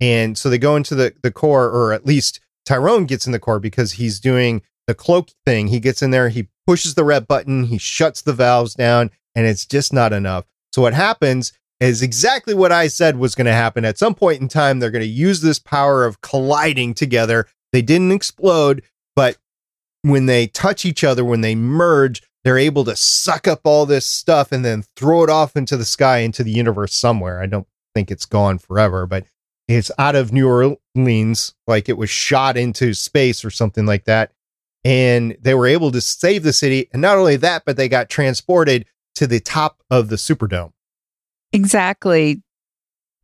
[0.00, 3.38] And so they go into the, the core, or at least Tyrone gets in the
[3.38, 5.68] core because he's doing the cloak thing.
[5.68, 9.46] He gets in there, he pushes the red button, he shuts the valves down, and
[9.46, 10.44] it's just not enough.
[10.74, 13.84] So what happens is exactly what I said was going to happen.
[13.84, 17.46] At some point in time, they're going to use this power of colliding together.
[17.72, 18.82] They didn't explode,
[19.14, 19.36] but
[20.02, 24.04] when they touch each other, when they merge, they're able to suck up all this
[24.04, 27.40] stuff and then throw it off into the sky, into the universe somewhere.
[27.40, 29.24] I don't think it's gone forever, but
[29.68, 34.32] it's out of New Orleans, like it was shot into space or something like that.
[34.84, 36.88] And they were able to save the city.
[36.92, 40.72] And not only that, but they got transported to the top of the Superdome.
[41.52, 42.42] Exactly.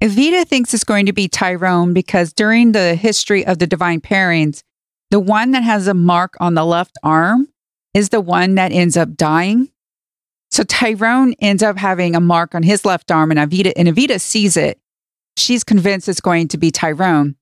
[0.01, 4.63] Evita thinks it's going to be Tyrone because during the history of the divine pairings,
[5.11, 7.49] the one that has a mark on the left arm
[7.95, 9.71] is the one that ends up dying.
[10.51, 14.21] So Tyrone ends up having a mark on his left arm, and Evita and Evita
[14.21, 14.81] sees it
[15.39, 17.37] she's convinced it's going to be Tyrone.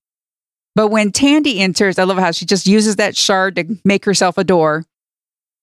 [0.74, 4.36] But when Tandy enters, I love how she just uses that shard to make herself
[4.36, 4.84] a door.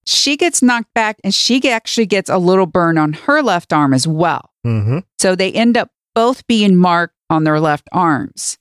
[0.05, 3.93] She gets knocked back and she actually gets a little burn on her left arm
[3.93, 4.49] as well.
[4.65, 4.99] Mm-hmm.
[5.19, 8.57] So they end up both being marked on their left arms.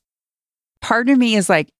[0.80, 1.72] Part of me is like,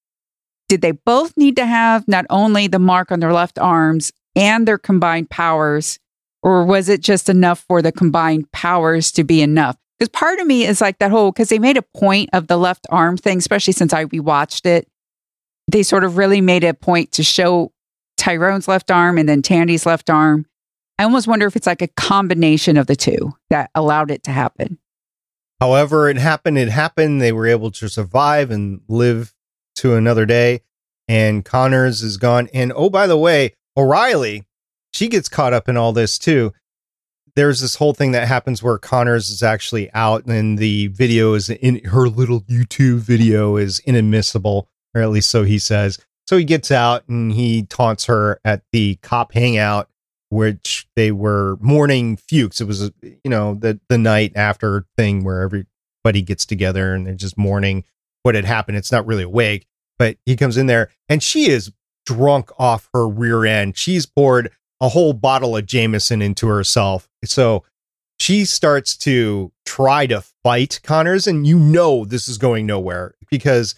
[0.72, 4.66] did they both need to have not only the mark on their left arms and
[4.66, 5.98] their combined powers,
[6.42, 9.76] or was it just enough for the combined powers to be enough?
[9.98, 12.56] Because part of me is like that whole, because they made a point of the
[12.56, 14.88] left arm thing, especially since I rewatched it.
[15.70, 17.74] They sort of really made a point to show
[18.16, 20.46] Tyrone's left arm and then Tandy's left arm.
[20.98, 24.30] I almost wonder if it's like a combination of the two that allowed it to
[24.30, 24.78] happen.
[25.60, 27.20] However, it happened, it happened.
[27.20, 29.34] They were able to survive and live
[29.82, 30.62] to another day.
[31.08, 32.48] And Connors is gone.
[32.54, 34.44] And oh, by the way, O'Reilly,
[34.94, 36.52] she gets caught up in all this too
[37.34, 41.48] there's this whole thing that happens where Connors is actually out and the video is
[41.48, 45.98] in her little YouTube video is inadmissible, or at least so he says.
[46.26, 49.88] So he gets out and he taunts her at the cop hangout
[50.28, 52.62] which they were mourning Fuchs.
[52.62, 57.14] It was, you know, the the night after thing where everybody gets together and they're
[57.14, 57.84] just mourning
[58.22, 58.78] what had happened.
[58.78, 59.66] It's not really a wake,
[60.02, 61.70] but he comes in there and she is
[62.06, 63.78] drunk off her rear end.
[63.78, 67.08] She's poured a whole bottle of Jameson into herself.
[67.24, 67.62] So
[68.18, 73.76] she starts to try to fight Connors, and you know this is going nowhere because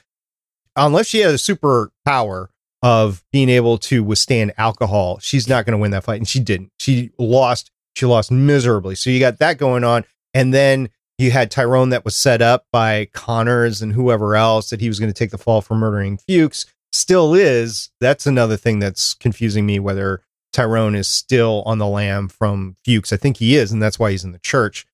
[0.76, 2.48] unless she has a superpower
[2.82, 6.20] of being able to withstand alcohol, she's not going to win that fight.
[6.20, 6.72] And she didn't.
[6.78, 7.70] She lost.
[7.96, 8.94] She lost miserably.
[8.94, 10.88] So you got that going on, and then
[11.24, 15.00] you had Tyrone that was set up by Connors and whoever else that he was
[15.00, 16.66] going to take the fall for murdering Fuchs.
[16.92, 17.90] Still is.
[18.00, 23.12] That's another thing that's confusing me whether Tyrone is still on the lam from Fuchs.
[23.12, 24.86] I think he is, and that's why he's in the church.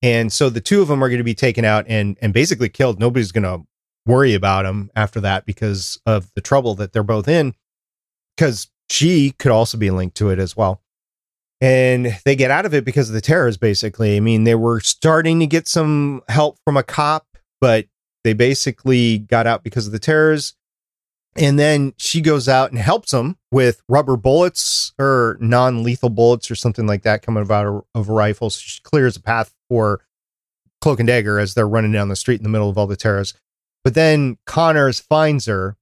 [0.00, 2.68] And so the two of them are going to be taken out and and basically
[2.68, 2.98] killed.
[2.98, 3.66] Nobody's going to
[4.06, 7.54] worry about him after that because of the trouble that they're both in.
[8.36, 10.82] Because she could also be linked to it as well.
[11.64, 14.18] And they get out of it because of the terrors, basically.
[14.18, 17.26] I mean, they were starting to get some help from a cop,
[17.58, 17.86] but
[18.22, 20.52] they basically got out because of the terrors.
[21.36, 26.50] And then she goes out and helps them with rubber bullets or non lethal bullets
[26.50, 28.50] or something like that coming out of a rifle.
[28.50, 30.02] So she clears a path for
[30.82, 32.94] Cloak and Dagger as they're running down the street in the middle of all the
[32.94, 33.40] terrorists.
[33.84, 35.78] But then Connors finds her,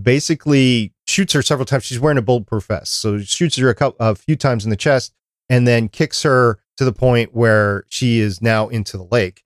[0.00, 1.84] basically shoots her several times.
[1.84, 2.94] She's wearing a bulletproof vest.
[2.94, 5.12] So shoots her a, couple, a few times in the chest
[5.48, 9.44] and then kicks her to the point where she is now into the lake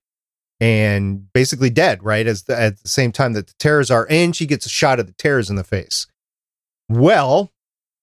[0.59, 2.25] and basically dead, right?
[2.25, 4.99] As the, at the same time that the terrors are, and she gets a shot
[4.99, 6.07] of the terrors in the face.
[6.89, 7.51] Well,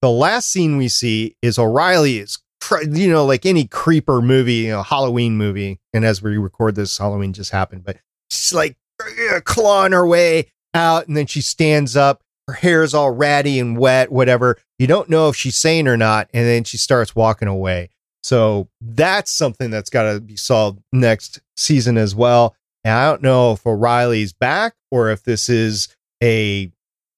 [0.03, 2.39] the last scene we see is O'Reilly is,
[2.83, 5.81] you know, like any creeper movie, you know, Halloween movie.
[5.93, 7.97] And as we record this, Halloween just happened, but
[8.31, 8.77] she's like
[9.45, 12.23] clawing her way out, and then she stands up.
[12.47, 14.59] Her hair is all ratty and wet, whatever.
[14.79, 17.91] You don't know if she's sane or not, and then she starts walking away.
[18.23, 22.55] So that's something that's got to be solved next season as well.
[22.83, 25.89] And I don't know if O'Reilly's back or if this is
[26.23, 26.71] a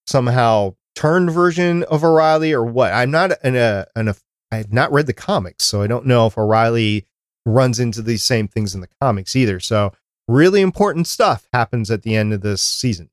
[0.06, 2.92] somehow turned version of O'Reilly or what.
[2.92, 4.16] I'm not in uh, a, in a
[4.52, 7.04] I've not read the comics, so I don't know if O'Reilly
[7.44, 9.60] runs into these same things in the comics either.
[9.60, 9.92] So
[10.28, 13.10] really important stuff happens at the end of this season.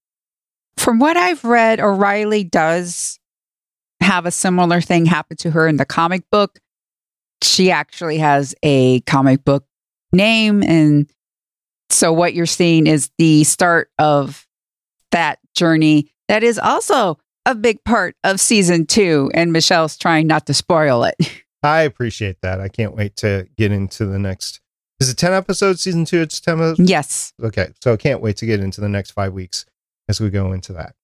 [0.77, 3.19] From what I've read, O'Reilly does
[4.01, 6.59] have a similar thing happen to her in the comic book
[7.43, 9.65] she actually has a comic book
[10.11, 10.63] name.
[10.63, 11.09] And
[11.89, 14.47] so what you're seeing is the start of
[15.11, 19.29] that journey that is also a big part of season two.
[19.33, 21.15] And Michelle's trying not to spoil it.
[21.63, 22.59] I appreciate that.
[22.59, 24.59] I can't wait to get into the next.
[24.99, 26.21] Is it 10 episodes, season two?
[26.21, 26.89] It's 10 episodes?
[26.89, 27.33] Yes.
[27.41, 27.69] Okay.
[27.81, 29.65] So I can't wait to get into the next five weeks
[30.07, 30.95] as we go into that.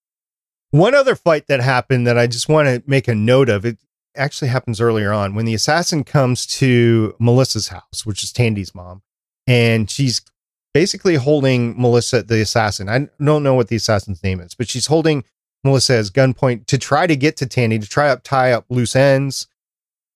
[0.70, 3.78] One other fight that happened that I just want to make a note of it
[4.16, 9.02] actually happens earlier on when the assassin comes to Melissa's house, which is Tandy's mom,
[9.46, 10.22] and she's
[10.72, 12.88] basically holding Melissa, the assassin.
[12.88, 15.24] I don't know what the assassin's name is, but she's holding
[15.64, 18.94] Melissa as gunpoint to try to get to Tandy to try to tie up loose
[18.94, 19.46] ends.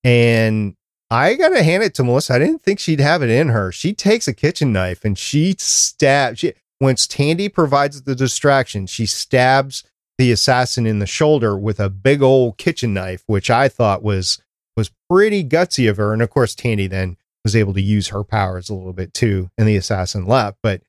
[0.02, 0.76] And
[1.10, 2.34] I gotta hand it to Melissa.
[2.34, 3.72] I didn't think she'd have it in her.
[3.72, 6.40] She takes a kitchen knife and she stabs.
[6.40, 9.84] She, once Tandy provides the distraction, she stabs
[10.18, 14.38] the assassin in the shoulder with a big old kitchen knife, which I thought was
[14.76, 16.12] was pretty gutsy of her.
[16.12, 19.50] And of course, Tandy then was able to use her powers a little bit too,
[19.56, 20.58] and the assassin left.
[20.62, 20.82] But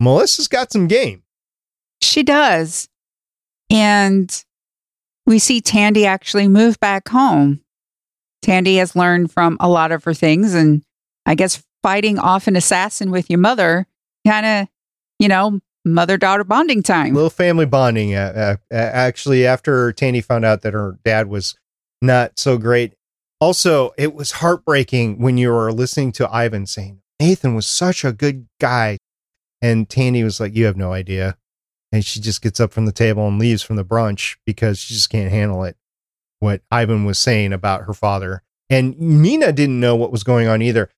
[0.00, 1.22] Melissa's got some game.
[2.02, 2.88] She does.
[3.70, 4.44] And
[5.26, 7.60] we see Tandy actually move back home.
[8.42, 10.54] Tandy has learned from a lot of her things.
[10.54, 10.82] And
[11.24, 13.86] I guess fighting off an assassin with your mother
[14.26, 14.68] kind of,
[15.24, 17.14] you know, mother daughter bonding time.
[17.14, 18.14] Little family bonding.
[18.14, 21.54] Uh, uh, actually, after Tandy found out that her dad was
[22.02, 22.92] not so great.
[23.40, 28.12] Also, it was heartbreaking when you were listening to Ivan saying, Nathan was such a
[28.12, 28.98] good guy.
[29.62, 31.38] And Tandy was like, You have no idea.
[31.90, 34.92] And she just gets up from the table and leaves from the brunch because she
[34.92, 35.78] just can't handle it.
[36.40, 38.42] What Ivan was saying about her father.
[38.68, 40.90] And Mina didn't know what was going on either.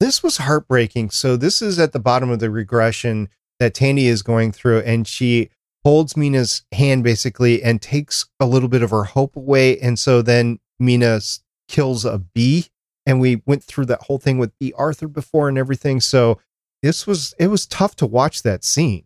[0.00, 1.10] This was heartbreaking.
[1.10, 5.06] So, this is at the bottom of the regression that Tandy is going through, and
[5.06, 5.50] she
[5.84, 9.78] holds Mina's hand basically and takes a little bit of her hope away.
[9.78, 11.20] And so then Mina
[11.68, 12.66] kills a bee.
[13.06, 16.00] And we went through that whole thing with Bea Arthur before and everything.
[16.00, 16.38] So
[16.82, 19.04] this was, it was tough to watch that scene.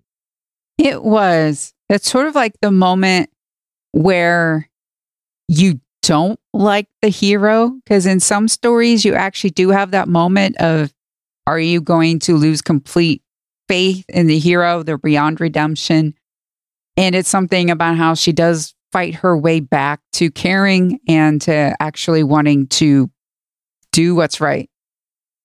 [0.78, 1.72] It was.
[1.88, 3.30] It's sort of like the moment
[3.92, 4.68] where
[5.46, 7.70] you don't like the hero.
[7.84, 10.92] Because in some stories, you actually do have that moment of,
[11.46, 13.22] are you going to lose complete
[13.68, 16.14] faith in the hero, they're beyond redemption.
[16.96, 21.74] And it's something about how she does fight her way back to caring and to
[21.80, 23.10] actually wanting to
[23.92, 24.70] do what's right.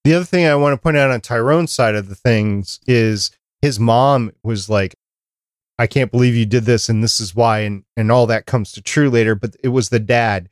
[0.03, 3.32] The other thing I want to point out on Tyrone's side of the things is
[3.61, 4.95] his mom was like,
[5.78, 8.72] I can't believe you did this and this is why and and all that comes
[8.74, 10.49] to true later, but it was the dad.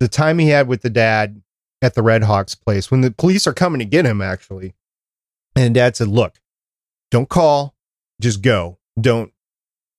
[0.00, 1.42] The time he had with the dad
[1.82, 4.74] at the Red Hawks place when the police are coming to get him actually.
[5.54, 6.40] And dad said, "Look,
[7.10, 7.74] don't call,
[8.20, 8.78] just go.
[9.00, 9.32] Don't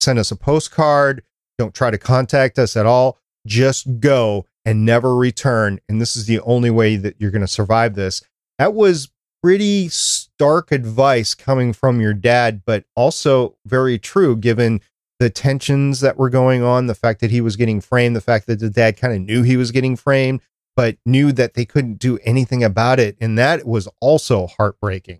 [0.02, 1.24] send us a postcard,
[1.58, 3.18] don't try to contact us at all.
[3.48, 5.80] Just go and never return.
[5.88, 8.22] And this is the only way that you're going to survive this."
[8.58, 9.10] That was
[9.42, 14.82] pretty stark advice coming from your dad, but also very true given
[15.20, 18.48] the tensions that were going on, the fact that he was getting framed, the fact
[18.48, 20.42] that the dad kind of knew he was getting framed,
[20.76, 23.18] but knew that they couldn't do anything about it.
[23.20, 25.20] And that was also heartbreaking.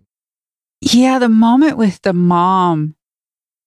[0.80, 2.94] Yeah, the moment with the mom,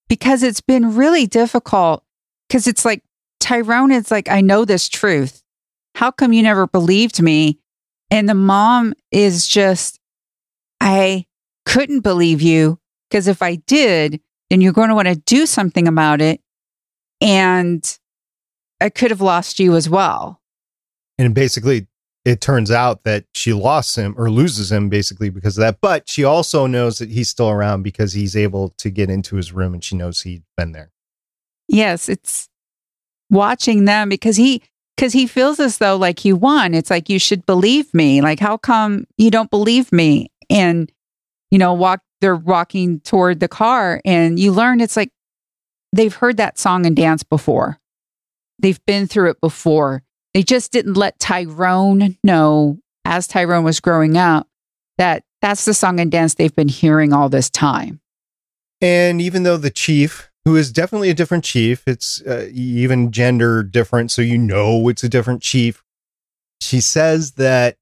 [0.10, 2.04] because it's been really difficult.
[2.48, 3.04] Because it's like,
[3.40, 5.44] Tyrone is like, I know this truth.
[5.96, 7.60] How come you never believed me?
[8.10, 10.00] And the mom is just,
[10.80, 11.26] I
[11.66, 15.88] couldn't believe you because if I did, then you're going to want to do something
[15.88, 16.42] about it.
[17.22, 17.84] And
[18.82, 20.42] I could have lost you as well.
[21.18, 21.88] And basically,
[22.26, 25.80] it turns out that she lost him or loses him basically because of that.
[25.82, 29.52] But she also knows that he's still around because he's able to get into his
[29.52, 30.92] room and she knows he'd been there.
[31.68, 32.50] Yes, it's
[33.30, 34.64] watching them because he
[34.96, 36.74] because he feels as though like he won.
[36.74, 38.22] It's like you should believe me.
[38.22, 40.32] Like how come you don't believe me?
[40.50, 40.92] And
[41.52, 45.12] you know, walk they're walking toward the car and you learn it's like
[45.92, 47.80] they've heard that song and dance before.
[48.60, 50.04] They've been through it before.
[50.34, 54.48] They just didn't let Tyrone know as Tyrone was growing up
[54.98, 58.00] that that's the song and dance they've been hearing all this time.
[58.82, 63.64] And even though the chief, who is definitely a different chief, it's uh, even gender
[63.64, 65.84] different, so you know it's a different chief.
[66.60, 67.78] She says that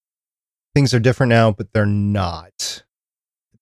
[0.75, 2.83] things are different now, but they're not.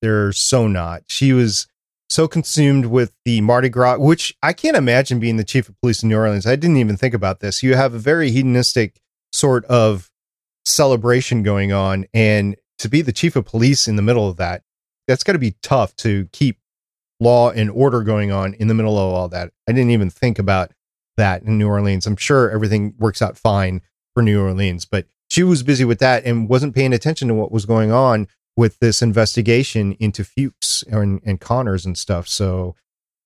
[0.02, 1.04] They're so not.
[1.08, 1.68] She was
[2.10, 6.02] so consumed with the Mardi Gras, which I can't imagine being the chief of police
[6.02, 6.48] in New Orleans.
[6.48, 7.62] I didn't even think about this.
[7.62, 9.00] You have a very hedonistic
[9.32, 10.10] sort of
[10.66, 14.64] celebration going on, and to be the chief of police in the middle of that,
[15.08, 16.60] that's got to be tough to keep
[17.20, 19.52] law and order going on in the middle of all that.
[19.68, 20.72] I didn't even think about
[21.18, 22.08] that in New Orleans.
[22.08, 23.82] I'm sure everything works out fine
[24.14, 27.52] for New Orleans, but she was busy with that and wasn't paying attention to what
[27.52, 28.28] was going on
[28.60, 32.28] with this investigation into Fuchs and, and Connors and stuff.
[32.28, 32.76] So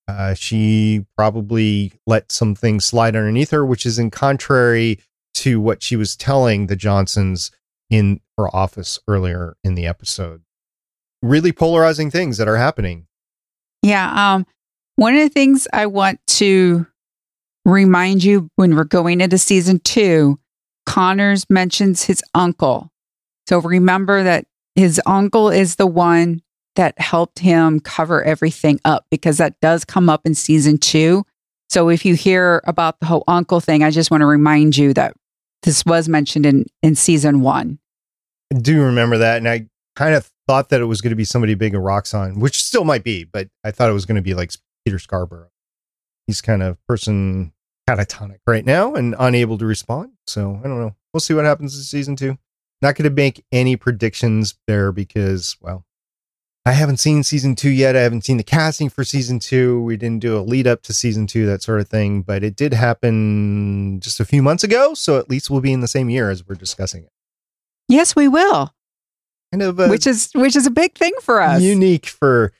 [0.08, 5.00] uh, she probably let some things slide underneath her, which is in contrary
[5.34, 7.50] to what she was telling the Johnsons
[7.90, 10.44] in her office earlier in the episode.
[11.24, 13.08] Really polarizing things that are happening.
[13.82, 14.36] Yeah.
[14.36, 14.46] Um,
[14.98, 16.86] one of the things I want to
[17.66, 20.38] remind you when we're going into season two,
[20.86, 22.92] Connors mentions his uncle.
[23.48, 24.46] So remember that
[24.76, 26.42] his uncle is the one
[26.76, 31.24] that helped him cover everything up because that does come up in season two.
[31.70, 34.94] So if you hear about the whole uncle thing, I just want to remind you
[34.94, 35.16] that
[35.64, 37.80] this was mentioned in, in season one.
[38.54, 39.38] I do remember that.
[39.38, 42.38] And I kind of thought that it was going to be somebody big in Roxxon,
[42.40, 44.52] which still might be, but I thought it was going to be like
[44.86, 45.50] Peter Scarborough.
[46.28, 47.54] He's kind of person
[47.90, 50.12] catatonic right now and unable to respond.
[50.28, 50.96] So I don't know.
[51.14, 52.38] We'll see what happens in season two.
[52.84, 55.86] Not going to make any predictions there because, well,
[56.66, 57.96] I haven't seen season two yet.
[57.96, 59.82] I haven't seen the casting for season two.
[59.84, 62.58] We didn't do a lead up to season two, that sort of thing, but it
[62.58, 64.94] did happen just a few months ago.
[64.96, 67.10] So at least we'll be in the same year as we're discussing it.
[67.88, 68.74] Yes, we will.
[69.54, 71.62] Kind of, which is which is a big thing for us.
[71.62, 72.52] Unique for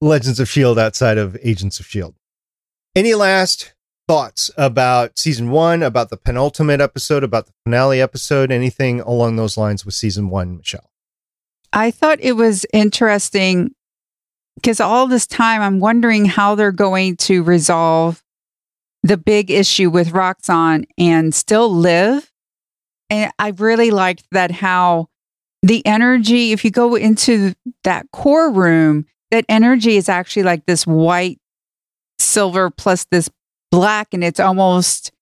[0.00, 2.14] Legends of Shield outside of Agents of Shield.
[2.94, 3.74] Any last
[4.10, 9.56] thoughts about season one, about the penultimate episode, about the finale episode, anything along those
[9.56, 10.90] lines with season one, Michelle?
[11.72, 13.72] I thought it was interesting
[14.56, 18.20] because all this time I'm wondering how they're going to resolve
[19.04, 22.32] the big issue with Roxxon and still live.
[23.10, 25.06] And I really liked that how
[25.62, 27.54] the energy, if you go into
[27.84, 31.38] that core room, that energy is actually like this white
[32.18, 33.30] silver plus this
[33.70, 35.12] black and it's almost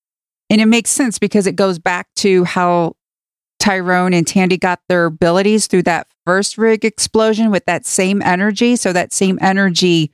[0.51, 2.97] and it makes sense because it goes back to how
[3.59, 8.77] Tyrone and Tandy got their abilities through that first rig explosion with that same energy.
[8.77, 10.13] So that same energy,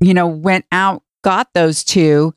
[0.00, 2.34] you know, went out, got those two.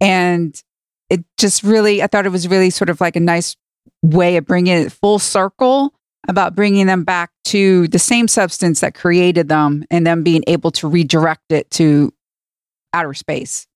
[0.00, 0.60] And
[1.08, 3.56] it just really, I thought it was really sort of like a nice
[4.02, 5.94] way of bringing it full circle
[6.28, 10.70] about bringing them back to the same substance that created them and then being able
[10.70, 12.12] to redirect it to
[12.92, 13.66] outer space.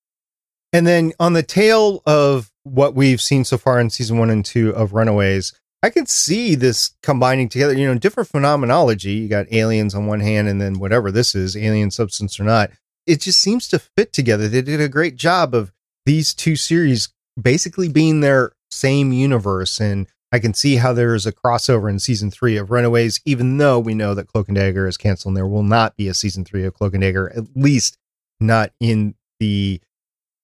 [0.75, 4.43] And then on the tail of what we've seen so far in season one and
[4.43, 9.13] two of Runaways, I can see this combining together, you know, different phenomenology.
[9.13, 12.71] You got aliens on one hand, and then whatever this is, alien substance or not.
[13.07, 14.49] It just seems to fit together.
[14.49, 15.71] They did a great job of
[16.05, 17.07] these two series
[17.41, 19.79] basically being their same universe.
[19.79, 23.59] And I can see how there is a crossover in season three of Runaways, even
[23.59, 26.13] though we know that Cloak and Dagger is canceled and there will not be a
[26.13, 27.97] season three of Cloak and Dagger, at least
[28.41, 29.79] not in the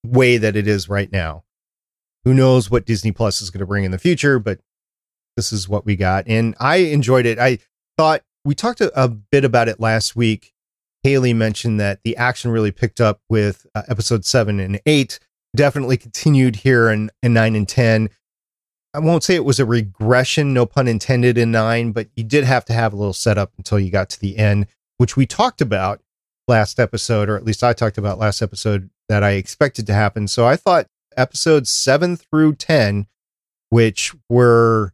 [0.04, 1.44] way that it is right now.
[2.24, 4.60] Who knows what Disney Plus is going to bring in the future, but
[5.36, 6.28] this is what we got.
[6.28, 7.40] And I enjoyed it.
[7.40, 7.60] I
[7.98, 10.54] thought we talked a, a bit about it last week.
[11.04, 15.20] Haley mentioned that the action really picked up with uh, episode seven and eight,
[15.56, 18.10] definitely continued here in, in nine and 10.
[18.94, 22.44] I won't say it was a regression, no pun intended, in nine, but you did
[22.44, 25.62] have to have a little setup until you got to the end, which we talked
[25.62, 26.02] about
[26.48, 30.28] last episode, or at least I talked about last episode that I expected to happen.
[30.28, 30.88] So I thought
[31.18, 33.08] episodes seven through 10,
[33.70, 34.94] which were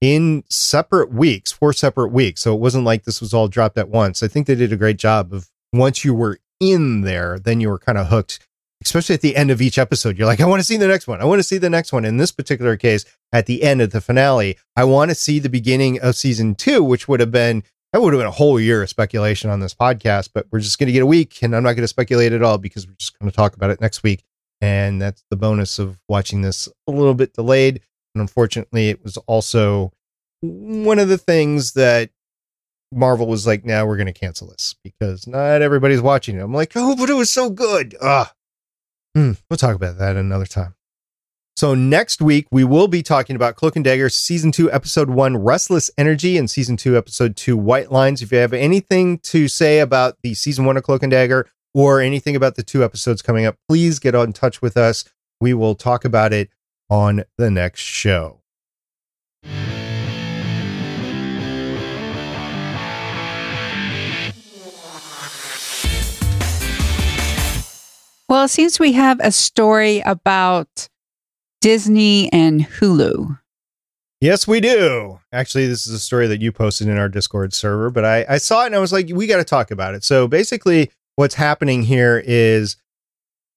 [0.00, 2.42] in separate weeks, four separate weeks.
[2.42, 4.22] So it wasn't like this was all dropped at once.
[4.22, 7.68] I think they did a great job of once you were in there, then you
[7.68, 8.46] were kind of hooked,
[8.84, 10.18] especially at the end of each episode.
[10.18, 11.20] You're like, I want to see the next one.
[11.20, 12.04] I want to see the next one.
[12.04, 15.48] In this particular case, at the end of the finale, I want to see the
[15.48, 18.82] beginning of season two, which would have been that would have been a whole year
[18.82, 21.62] of speculation on this podcast, but we're just going to get a week and I'm
[21.62, 24.02] not going to speculate at all because we're just going to talk about it next
[24.02, 24.24] week.
[24.60, 27.80] And that's the bonus of watching this a little bit delayed.
[28.14, 29.92] And unfortunately, it was also
[30.40, 32.10] one of the things that
[32.92, 36.42] Marvel was like, now we're going to cancel this because not everybody's watching it.
[36.42, 37.96] I'm like, oh, but it was so good.
[38.02, 38.32] Ah,
[39.14, 40.74] we'll talk about that another time.
[41.58, 45.36] So next week we will be talking about Cloak and Dagger season two, episode one,
[45.36, 48.22] Restless Energy, and season two, episode two, White Lines.
[48.22, 52.00] If you have anything to say about the season one of Cloak and Dagger or
[52.00, 55.04] anything about the two episodes coming up, please get in touch with us.
[55.40, 56.50] We will talk about it
[56.88, 58.40] on the next show.
[68.28, 70.88] Well, it seems we have a story about
[71.68, 73.40] Disney and Hulu.
[74.22, 75.20] Yes, we do.
[75.30, 78.38] Actually, this is a story that you posted in our Discord server, but I, I
[78.38, 80.02] saw it and I was like, we got to talk about it.
[80.02, 82.78] So basically, what's happening here is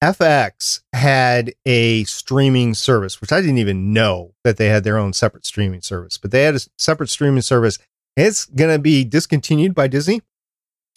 [0.04, 5.14] FX had a streaming service, which I didn't even know that they had their own
[5.14, 7.80] separate streaming service, but they had a separate streaming service.
[8.18, 10.22] It's going to be discontinued by Disney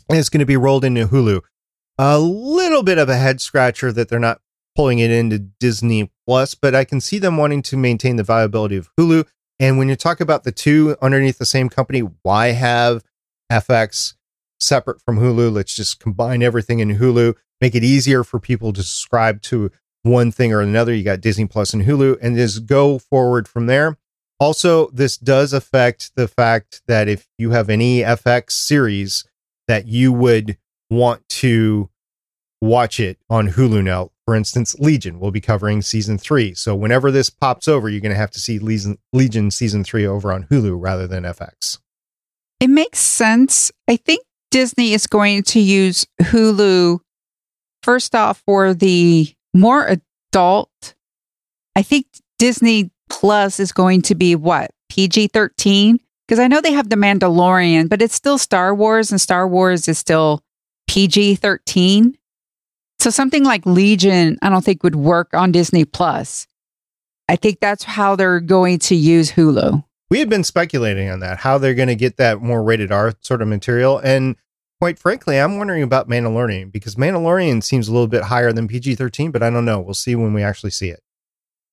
[0.08, 1.42] and it's going to be rolled into Hulu.
[1.96, 4.40] A little bit of a head scratcher that they're not
[4.74, 8.76] pulling it into Disney Plus, but I can see them wanting to maintain the viability
[8.76, 9.26] of Hulu.
[9.60, 13.04] And when you talk about the two underneath the same company, why have
[13.50, 14.14] FX
[14.58, 15.52] separate from Hulu?
[15.52, 19.70] Let's just combine everything in Hulu, make it easier for people to subscribe to
[20.02, 20.94] one thing or another.
[20.94, 23.96] You got Disney Plus and Hulu, and just go forward from there.
[24.40, 29.24] Also, this does affect the fact that if you have any FX series
[29.68, 30.58] that you would
[30.90, 31.88] want to
[32.60, 34.10] watch it on Hulu now.
[34.26, 36.54] For instance, Legion will be covering season three.
[36.54, 40.06] So whenever this pops over, you're going to have to see Legion, Legion season three
[40.06, 41.78] over on Hulu rather than FX.
[42.60, 43.70] It makes sense.
[43.86, 47.00] I think Disney is going to use Hulu
[47.82, 50.94] first off for the more adult.
[51.76, 52.06] I think
[52.38, 54.70] Disney Plus is going to be what?
[54.88, 55.98] PG 13?
[56.26, 59.86] Because I know they have The Mandalorian, but it's still Star Wars, and Star Wars
[59.88, 60.40] is still
[60.88, 62.16] PG 13.
[63.04, 66.46] So something like Legion, I don't think would work on Disney Plus.
[67.28, 69.84] I think that's how they're going to use Hulu.
[70.08, 73.12] We had been speculating on that, how they're going to get that more rated R
[73.20, 73.98] sort of material.
[73.98, 74.36] And
[74.80, 78.94] quite frankly, I'm wondering about Mandalorian because Mandalorian seems a little bit higher than PG
[78.94, 79.80] 13, but I don't know.
[79.80, 81.02] We'll see when we actually see it.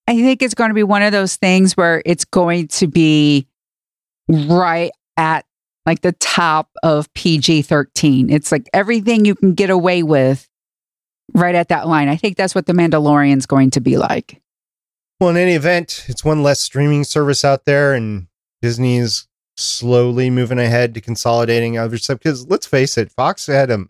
[0.09, 3.47] I think it's going to be one of those things where it's going to be
[4.27, 5.45] right at
[5.86, 8.29] like the top of PG 13.
[8.29, 10.49] It's like everything you can get away with
[11.34, 12.07] right at that line.
[12.07, 14.41] I think that's what The Mandalorian's going to be like.
[15.19, 18.27] Well, in any event, it's one less streaming service out there, and
[18.61, 22.19] Disney's slowly moving ahead to consolidating other stuff.
[22.19, 23.86] Because let's face it, Fox had a,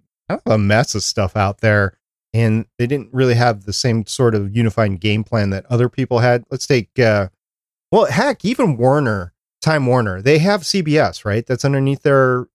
[0.45, 1.97] a mess of stuff out there,
[2.33, 6.19] and they didn't really have the same sort of unified game plan that other people
[6.19, 6.43] had.
[6.51, 7.29] Let's take, uh,
[7.91, 11.45] well, heck, even Warner, Time Warner, they have CBS, right?
[11.45, 12.47] That's underneath their.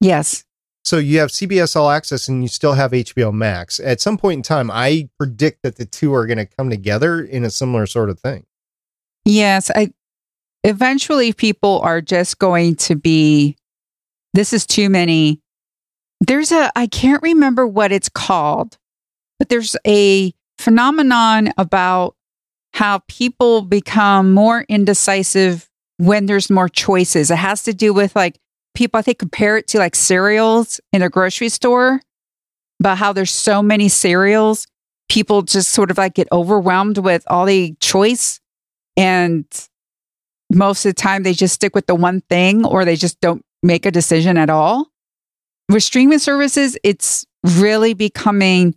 [0.00, 0.44] Yes.
[0.84, 3.78] So you have CBS All Access and you still have HBO Max.
[3.78, 7.20] At some point in time, I predict that the two are going to come together
[7.20, 8.46] in a similar sort of thing.
[9.24, 9.92] Yes, I
[10.64, 13.56] eventually people are just going to be
[14.34, 15.40] this is too many.
[16.20, 18.78] There's a I can't remember what it's called,
[19.38, 22.16] but there's a phenomenon about
[22.72, 25.68] how people become more indecisive
[25.98, 27.30] when there's more choices.
[27.30, 28.38] It has to do with like
[28.78, 32.00] people, I think, compare it to like cereals in a grocery store,
[32.78, 34.68] but how there's so many cereals,
[35.08, 38.38] people just sort of like get overwhelmed with all the choice.
[38.96, 39.44] And
[40.48, 43.42] most of the time, they just stick with the one thing or they just don't
[43.64, 44.86] make a decision at all.
[45.68, 48.76] With streaming services, it's really becoming,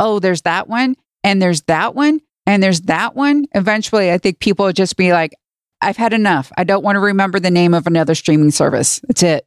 [0.00, 3.44] oh, there's that one, and there's that one, and there's that one.
[3.54, 5.34] Eventually, I think people just be like,
[5.82, 6.52] I've had enough.
[6.56, 9.00] I don't want to remember the name of another streaming service.
[9.00, 9.46] That's it.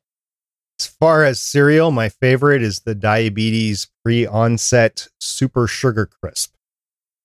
[0.80, 6.54] As far as cereal, my favorite is the diabetes pre onset super sugar crisp,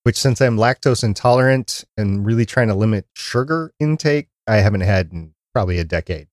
[0.05, 5.13] which, since I'm lactose intolerant and really trying to limit sugar intake, I haven't had
[5.13, 6.29] in probably a decade.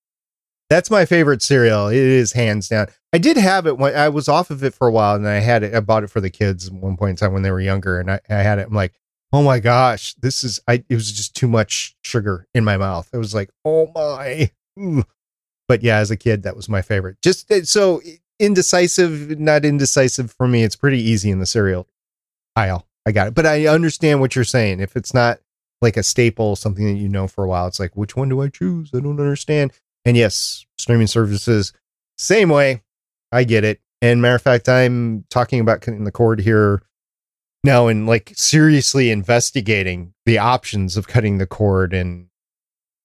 [0.70, 1.88] That's my favorite cereal.
[1.88, 2.88] It is hands down.
[3.14, 5.40] I did have it when I was off of it for a while and I
[5.40, 5.74] had it.
[5.74, 8.00] I bought it for the kids at one point in time when they were younger
[8.00, 8.68] and I, I had it.
[8.68, 8.94] I'm like,
[9.34, 13.10] oh my gosh, this is, I, it was just too much sugar in my mouth.
[13.14, 14.52] It was like, oh my.
[15.68, 17.18] But yeah, as a kid, that was my favorite.
[17.22, 18.02] Just eh, so
[18.40, 20.64] indecisive, not indecisive for me.
[20.64, 21.88] It's pretty easy in the cereal
[22.56, 22.88] aisle.
[23.06, 23.36] I got it.
[23.36, 24.80] But I understand what you're saying.
[24.80, 25.40] If it's not
[25.82, 28.42] like a staple, something that you know for a while, it's like, which one do
[28.42, 28.92] I choose?
[28.94, 29.74] I don't understand.
[30.06, 31.74] And yes, streaming services,
[32.18, 32.84] same way.
[33.32, 33.82] I get it.
[34.02, 36.82] And matter of fact, I'm talking about cutting the cord here
[37.64, 41.94] now and like seriously investigating the options of cutting the cord.
[41.94, 42.28] And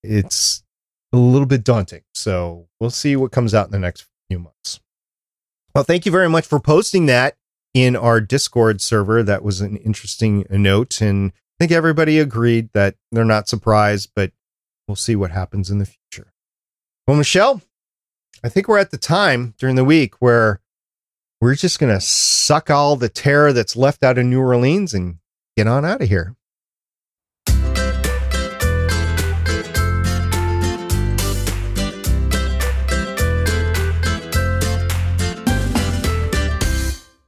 [0.03, 0.63] it's
[1.11, 2.03] a little bit daunting.
[2.13, 4.79] So we'll see what comes out in the next few months.
[5.75, 7.35] Well, thank you very much for posting that
[7.73, 9.23] in our Discord server.
[9.23, 11.01] That was an interesting note.
[11.01, 14.31] And I think everybody agreed that they're not surprised, but
[14.87, 16.33] we'll see what happens in the future.
[17.07, 17.61] Well, Michelle,
[18.43, 20.59] I think we're at the time during the week where
[21.43, 25.17] we're just going to suck all the terror that's left out of New Orleans and
[25.57, 26.37] get on out of here.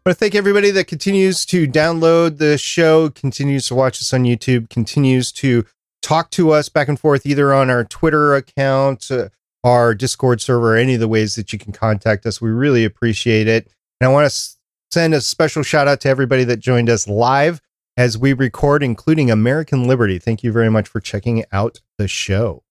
[0.07, 4.69] I thank everybody that continues to download the show, continues to watch us on YouTube,
[4.69, 5.65] continues to
[6.01, 9.27] talk to us back and forth either on our Twitter account, uh,
[9.65, 12.39] our Discord server, any of the ways that you can contact us.
[12.39, 13.74] We really appreciate it.
[13.99, 14.49] And I want to
[14.91, 17.61] send a special shout out to everybody that joined us live
[17.97, 20.19] as we record, including American Liberty.
[20.19, 22.63] Thank you very much for checking out the show.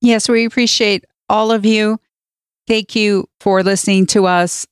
[0.00, 1.98] Yes, we appreciate all of you.
[2.66, 4.66] Thank you for listening to us.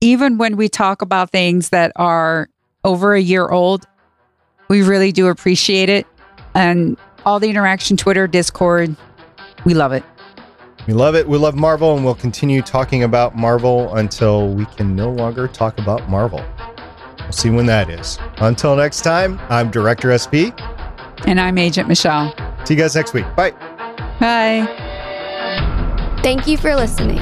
[0.00, 2.48] Even when we talk about things that are
[2.84, 3.86] over a year old,
[4.68, 6.06] we really do appreciate it.
[6.54, 8.96] And all the interaction, Twitter, Discord,
[9.64, 10.02] we love it.
[10.86, 11.28] We love it.
[11.28, 15.78] We love Marvel, and we'll continue talking about Marvel until we can no longer talk
[15.78, 16.44] about Marvel.
[17.18, 18.18] We'll see when that is.
[18.38, 20.50] Until next time, I'm Director SP.
[21.26, 22.34] And I'm Agent Michelle.
[22.64, 23.24] See you guys next week.
[23.36, 23.50] Bye.
[24.18, 24.66] Bye.
[26.22, 27.18] Thank you for listening.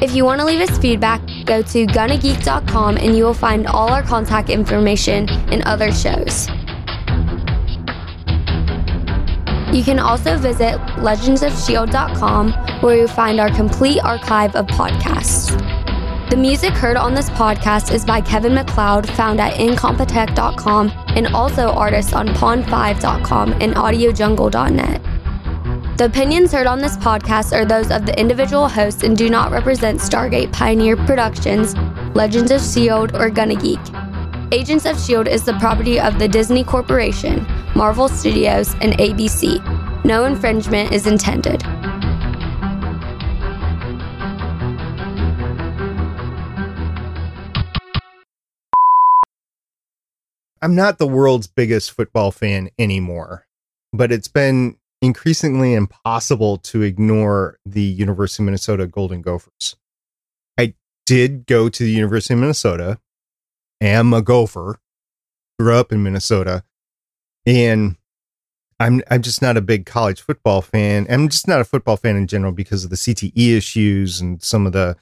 [0.00, 3.90] If you want to leave us feedback, go to gonnageek.com and you will find all
[3.90, 6.48] our contact information and other shows.
[9.72, 12.52] You can also visit legendsofshield.com
[12.82, 15.50] where you'll find our complete archive of podcasts.
[16.30, 21.70] The music heard on this podcast is by Kevin MacLeod, found at incompetech.com, and also
[21.70, 25.02] artists on pond5.com and audiojungle.net.
[25.98, 29.52] The opinions heard on this podcast are those of the individual hosts and do not
[29.52, 31.74] represent Stargate Pioneer Productions,
[32.14, 33.80] Legends of S.H.I.E.L.D., or Gonna Geek.
[34.52, 35.30] Agents of S.H.I.E.L.D.
[35.30, 37.46] is the property of the Disney Corporation,
[37.76, 40.04] Marvel Studios, and ABC.
[40.04, 41.62] No infringement is intended.
[50.60, 53.46] I'm not the world's biggest football fan anymore,
[53.92, 59.76] but it's been increasingly impossible to ignore the University of Minnesota Golden Gophers.
[60.58, 60.74] I
[61.06, 62.98] did go to the University of Minnesota,
[63.80, 64.78] am a Gopher,
[65.58, 66.64] grew up in Minnesota,
[67.46, 67.96] and
[68.78, 71.06] I'm I'm just not a big college football fan.
[71.10, 74.66] I'm just not a football fan in general because of the CTE issues and some
[74.66, 74.96] of the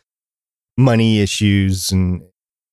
[0.76, 2.22] money issues and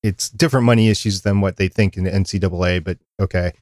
[0.02, 3.52] it's different money issues than what they think in the NCAA, but okay.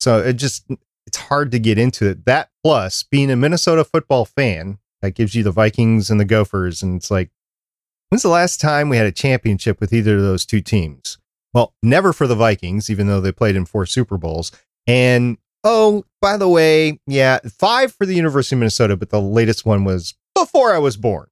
[0.00, 0.66] So it just
[1.06, 2.24] it's hard to get into it.
[2.24, 6.82] That plus being a Minnesota football fan, that gives you the Vikings and the Gophers.
[6.82, 7.30] And it's like,
[8.08, 11.18] when's the last time we had a championship with either of those two teams?
[11.54, 14.52] Well, never for the Vikings, even though they played in four Super Bowls.
[14.86, 19.66] And oh, by the way, yeah, five for the University of Minnesota, but the latest
[19.66, 21.26] one was before I was born.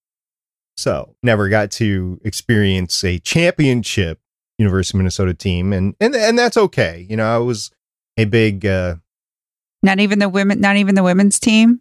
[0.76, 4.20] So never got to experience a championship
[4.58, 5.72] University of Minnesota team.
[5.72, 7.06] And and and that's okay.
[7.08, 7.70] You know, I was
[8.16, 8.96] a big uh
[9.82, 11.80] Not even the women not even the women's team?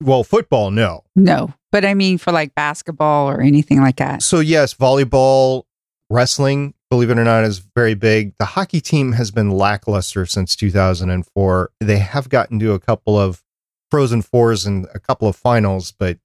[0.00, 1.02] well, football, no.
[1.16, 4.22] No, but I mean for like basketball or anything like that.
[4.22, 5.64] So yes, volleyball,
[6.08, 8.34] wrestling, believe it or not, is very big.
[8.38, 11.70] The hockey team has been lackluster since 2004.
[11.80, 13.42] They have gotten to a couple of
[13.90, 16.18] Frozen Fours and a couple of finals, but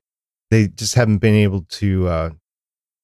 [0.51, 2.29] they just haven't been able to uh,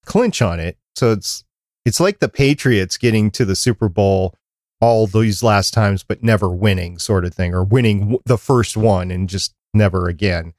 [0.05, 0.77] clinch on it.
[0.95, 1.43] So it's
[1.85, 4.35] it's like the Patriots getting to the Super Bowl
[4.81, 9.11] all these last times, but never winning, sort of thing, or winning the first one
[9.11, 10.53] and just never again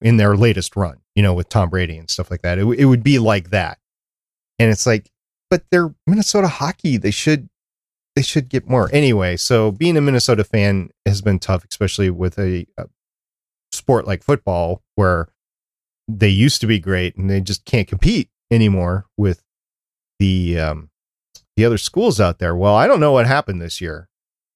[0.00, 0.98] in their latest run.
[1.14, 2.58] You know, with Tom Brady and stuff like that.
[2.58, 3.78] It, it would be like that,
[4.58, 5.10] and it's like,
[5.54, 6.96] but they're Minnesota hockey.
[6.96, 7.48] They should
[8.16, 9.36] they should get more anyway.
[9.36, 12.86] So being a Minnesota fan has been tough, especially with a, a
[13.70, 15.28] sport like football where
[16.08, 19.44] they used to be great and they just can't compete anymore with
[20.18, 20.90] the um,
[21.56, 22.56] the other schools out there.
[22.56, 24.08] Well, I don't know what happened this year,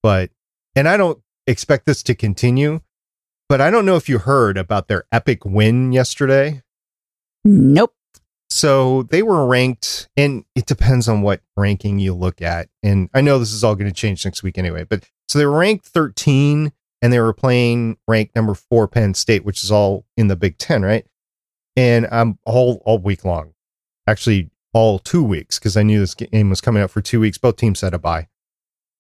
[0.03, 0.31] but
[0.75, 2.81] and I don't expect this to continue.
[3.49, 6.63] But I don't know if you heard about their epic win yesterday.
[7.45, 7.95] Nope.
[8.51, 12.69] So they were ranked, and it depends on what ranking you look at.
[12.83, 15.47] And I know this is all going to change next week anyway, but so they
[15.47, 16.73] were ranked 13
[17.03, 20.59] and they were playing ranked number four Penn State, which is all in the Big
[20.59, 21.07] Ten, right?
[21.77, 23.53] And I'm all all week long,
[24.07, 27.39] actually all two weeks because I knew this game was coming up for two weeks.
[27.39, 28.29] Both teams had a bye,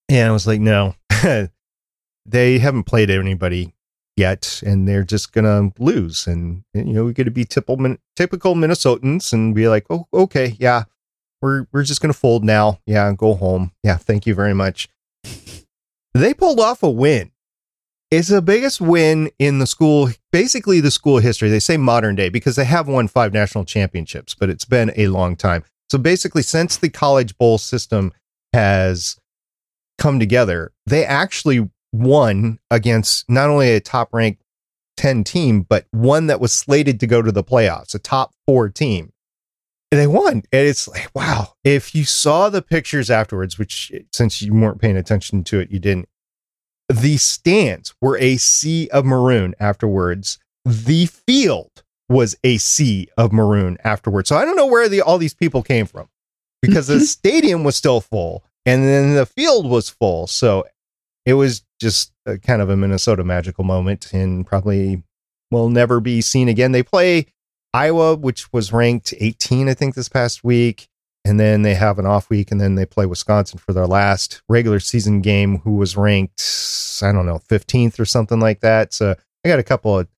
[0.08, 0.94] and I was like, no,
[2.26, 3.74] they haven't played anybody
[4.18, 6.26] yet, and they're just gonna lose.
[6.26, 10.06] And, and you know, we got to be typical typical Minnesotans and be like, oh,
[10.12, 10.84] okay, yeah,
[11.40, 12.80] we're we're just gonna fold now.
[12.86, 13.72] Yeah, go home.
[13.82, 14.88] Yeah, thank you very much.
[16.14, 17.30] They pulled off a win.
[18.10, 21.50] It's the biggest win in the school, basically the school history.
[21.50, 25.08] They say modern day because they have won five national championships, but it's been a
[25.08, 25.62] long time.
[25.90, 28.12] So basically, since the college bowl system
[28.52, 29.16] has
[29.98, 34.42] come together, they actually won against not only a top ranked
[34.96, 38.68] 10 team, but one that was slated to go to the playoffs, a top four
[38.68, 39.12] team.
[39.90, 40.42] And they won.
[40.52, 41.54] And it's like, wow.
[41.64, 45.78] If you saw the pictures afterwards, which since you weren't paying attention to it, you
[45.78, 46.08] didn't.
[46.90, 50.38] The stands were a sea of maroon afterwards.
[50.64, 54.28] The field was a sea of maroon afterwards.
[54.28, 56.08] So I don't know where the, all these people came from
[56.60, 60.26] because the stadium was still full and then the field was full.
[60.26, 60.64] So
[61.28, 65.02] it was just a, kind of a Minnesota magical moment and probably
[65.50, 66.72] will never be seen again.
[66.72, 67.26] They play
[67.74, 70.88] Iowa, which was ranked 18, I think, this past week.
[71.26, 74.40] And then they have an off week, and then they play Wisconsin for their last
[74.48, 76.42] regular season game, who was ranked,
[77.02, 78.94] I don't know, 15th or something like that.
[78.94, 79.14] So
[79.44, 80.08] I got a couple of,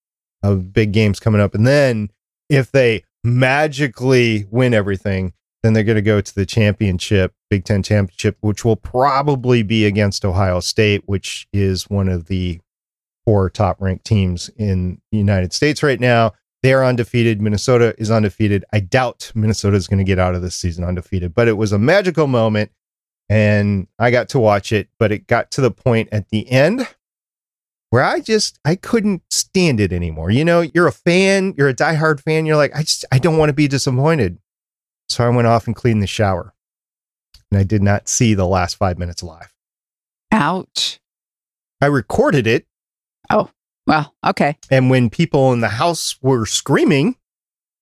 [0.45, 1.57] of big games coming up.
[1.57, 2.11] And then
[2.49, 5.33] if they magically win everything,
[5.63, 9.85] then they're going to go to the championship, Big Ten championship, which will probably be
[9.85, 12.61] against Ohio State, which is one of the
[13.25, 16.33] four top ranked teams in the United States right now.
[16.63, 17.41] They're undefeated.
[17.41, 18.65] Minnesota is undefeated.
[18.73, 21.73] I doubt Minnesota is going to get out of this season undefeated, but it was
[21.73, 22.71] a magical moment
[23.31, 26.87] and I got to watch it, but it got to the point at the end
[27.91, 30.31] where I just I couldn't stand it anymore.
[30.31, 33.37] You know, you're a fan, you're a diehard fan, you're like, I just I don't
[33.37, 34.39] want to be disappointed.
[35.11, 36.55] So I went off and cleaned the shower.
[37.51, 39.53] And I did not see the last 5 minutes live.
[40.33, 41.01] Ouch.
[41.81, 42.67] I recorded it
[43.31, 43.49] Oh,
[43.87, 44.59] well, okay.
[44.71, 47.17] And when people in the house were screaming,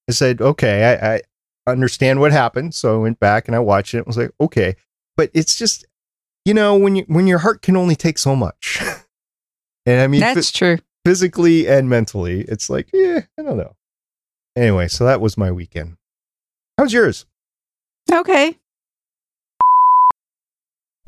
[0.09, 1.22] I said, okay, I, I
[1.66, 2.74] understand what happened.
[2.74, 4.76] So I went back and I watched it and was like, okay.
[5.16, 5.87] But it's just,
[6.45, 8.81] you know, when you when your heart can only take so much.
[9.87, 10.79] and I mean That's true.
[11.05, 13.74] physically and mentally, it's like, yeah, I don't know.
[14.55, 15.97] Anyway, so that was my weekend.
[16.79, 17.26] How's yours?
[18.11, 18.57] Okay.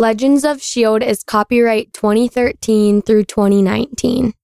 [0.01, 1.07] Legends of S.H.I.E.L.D.
[1.07, 4.35] is copyright 2013 through 2019.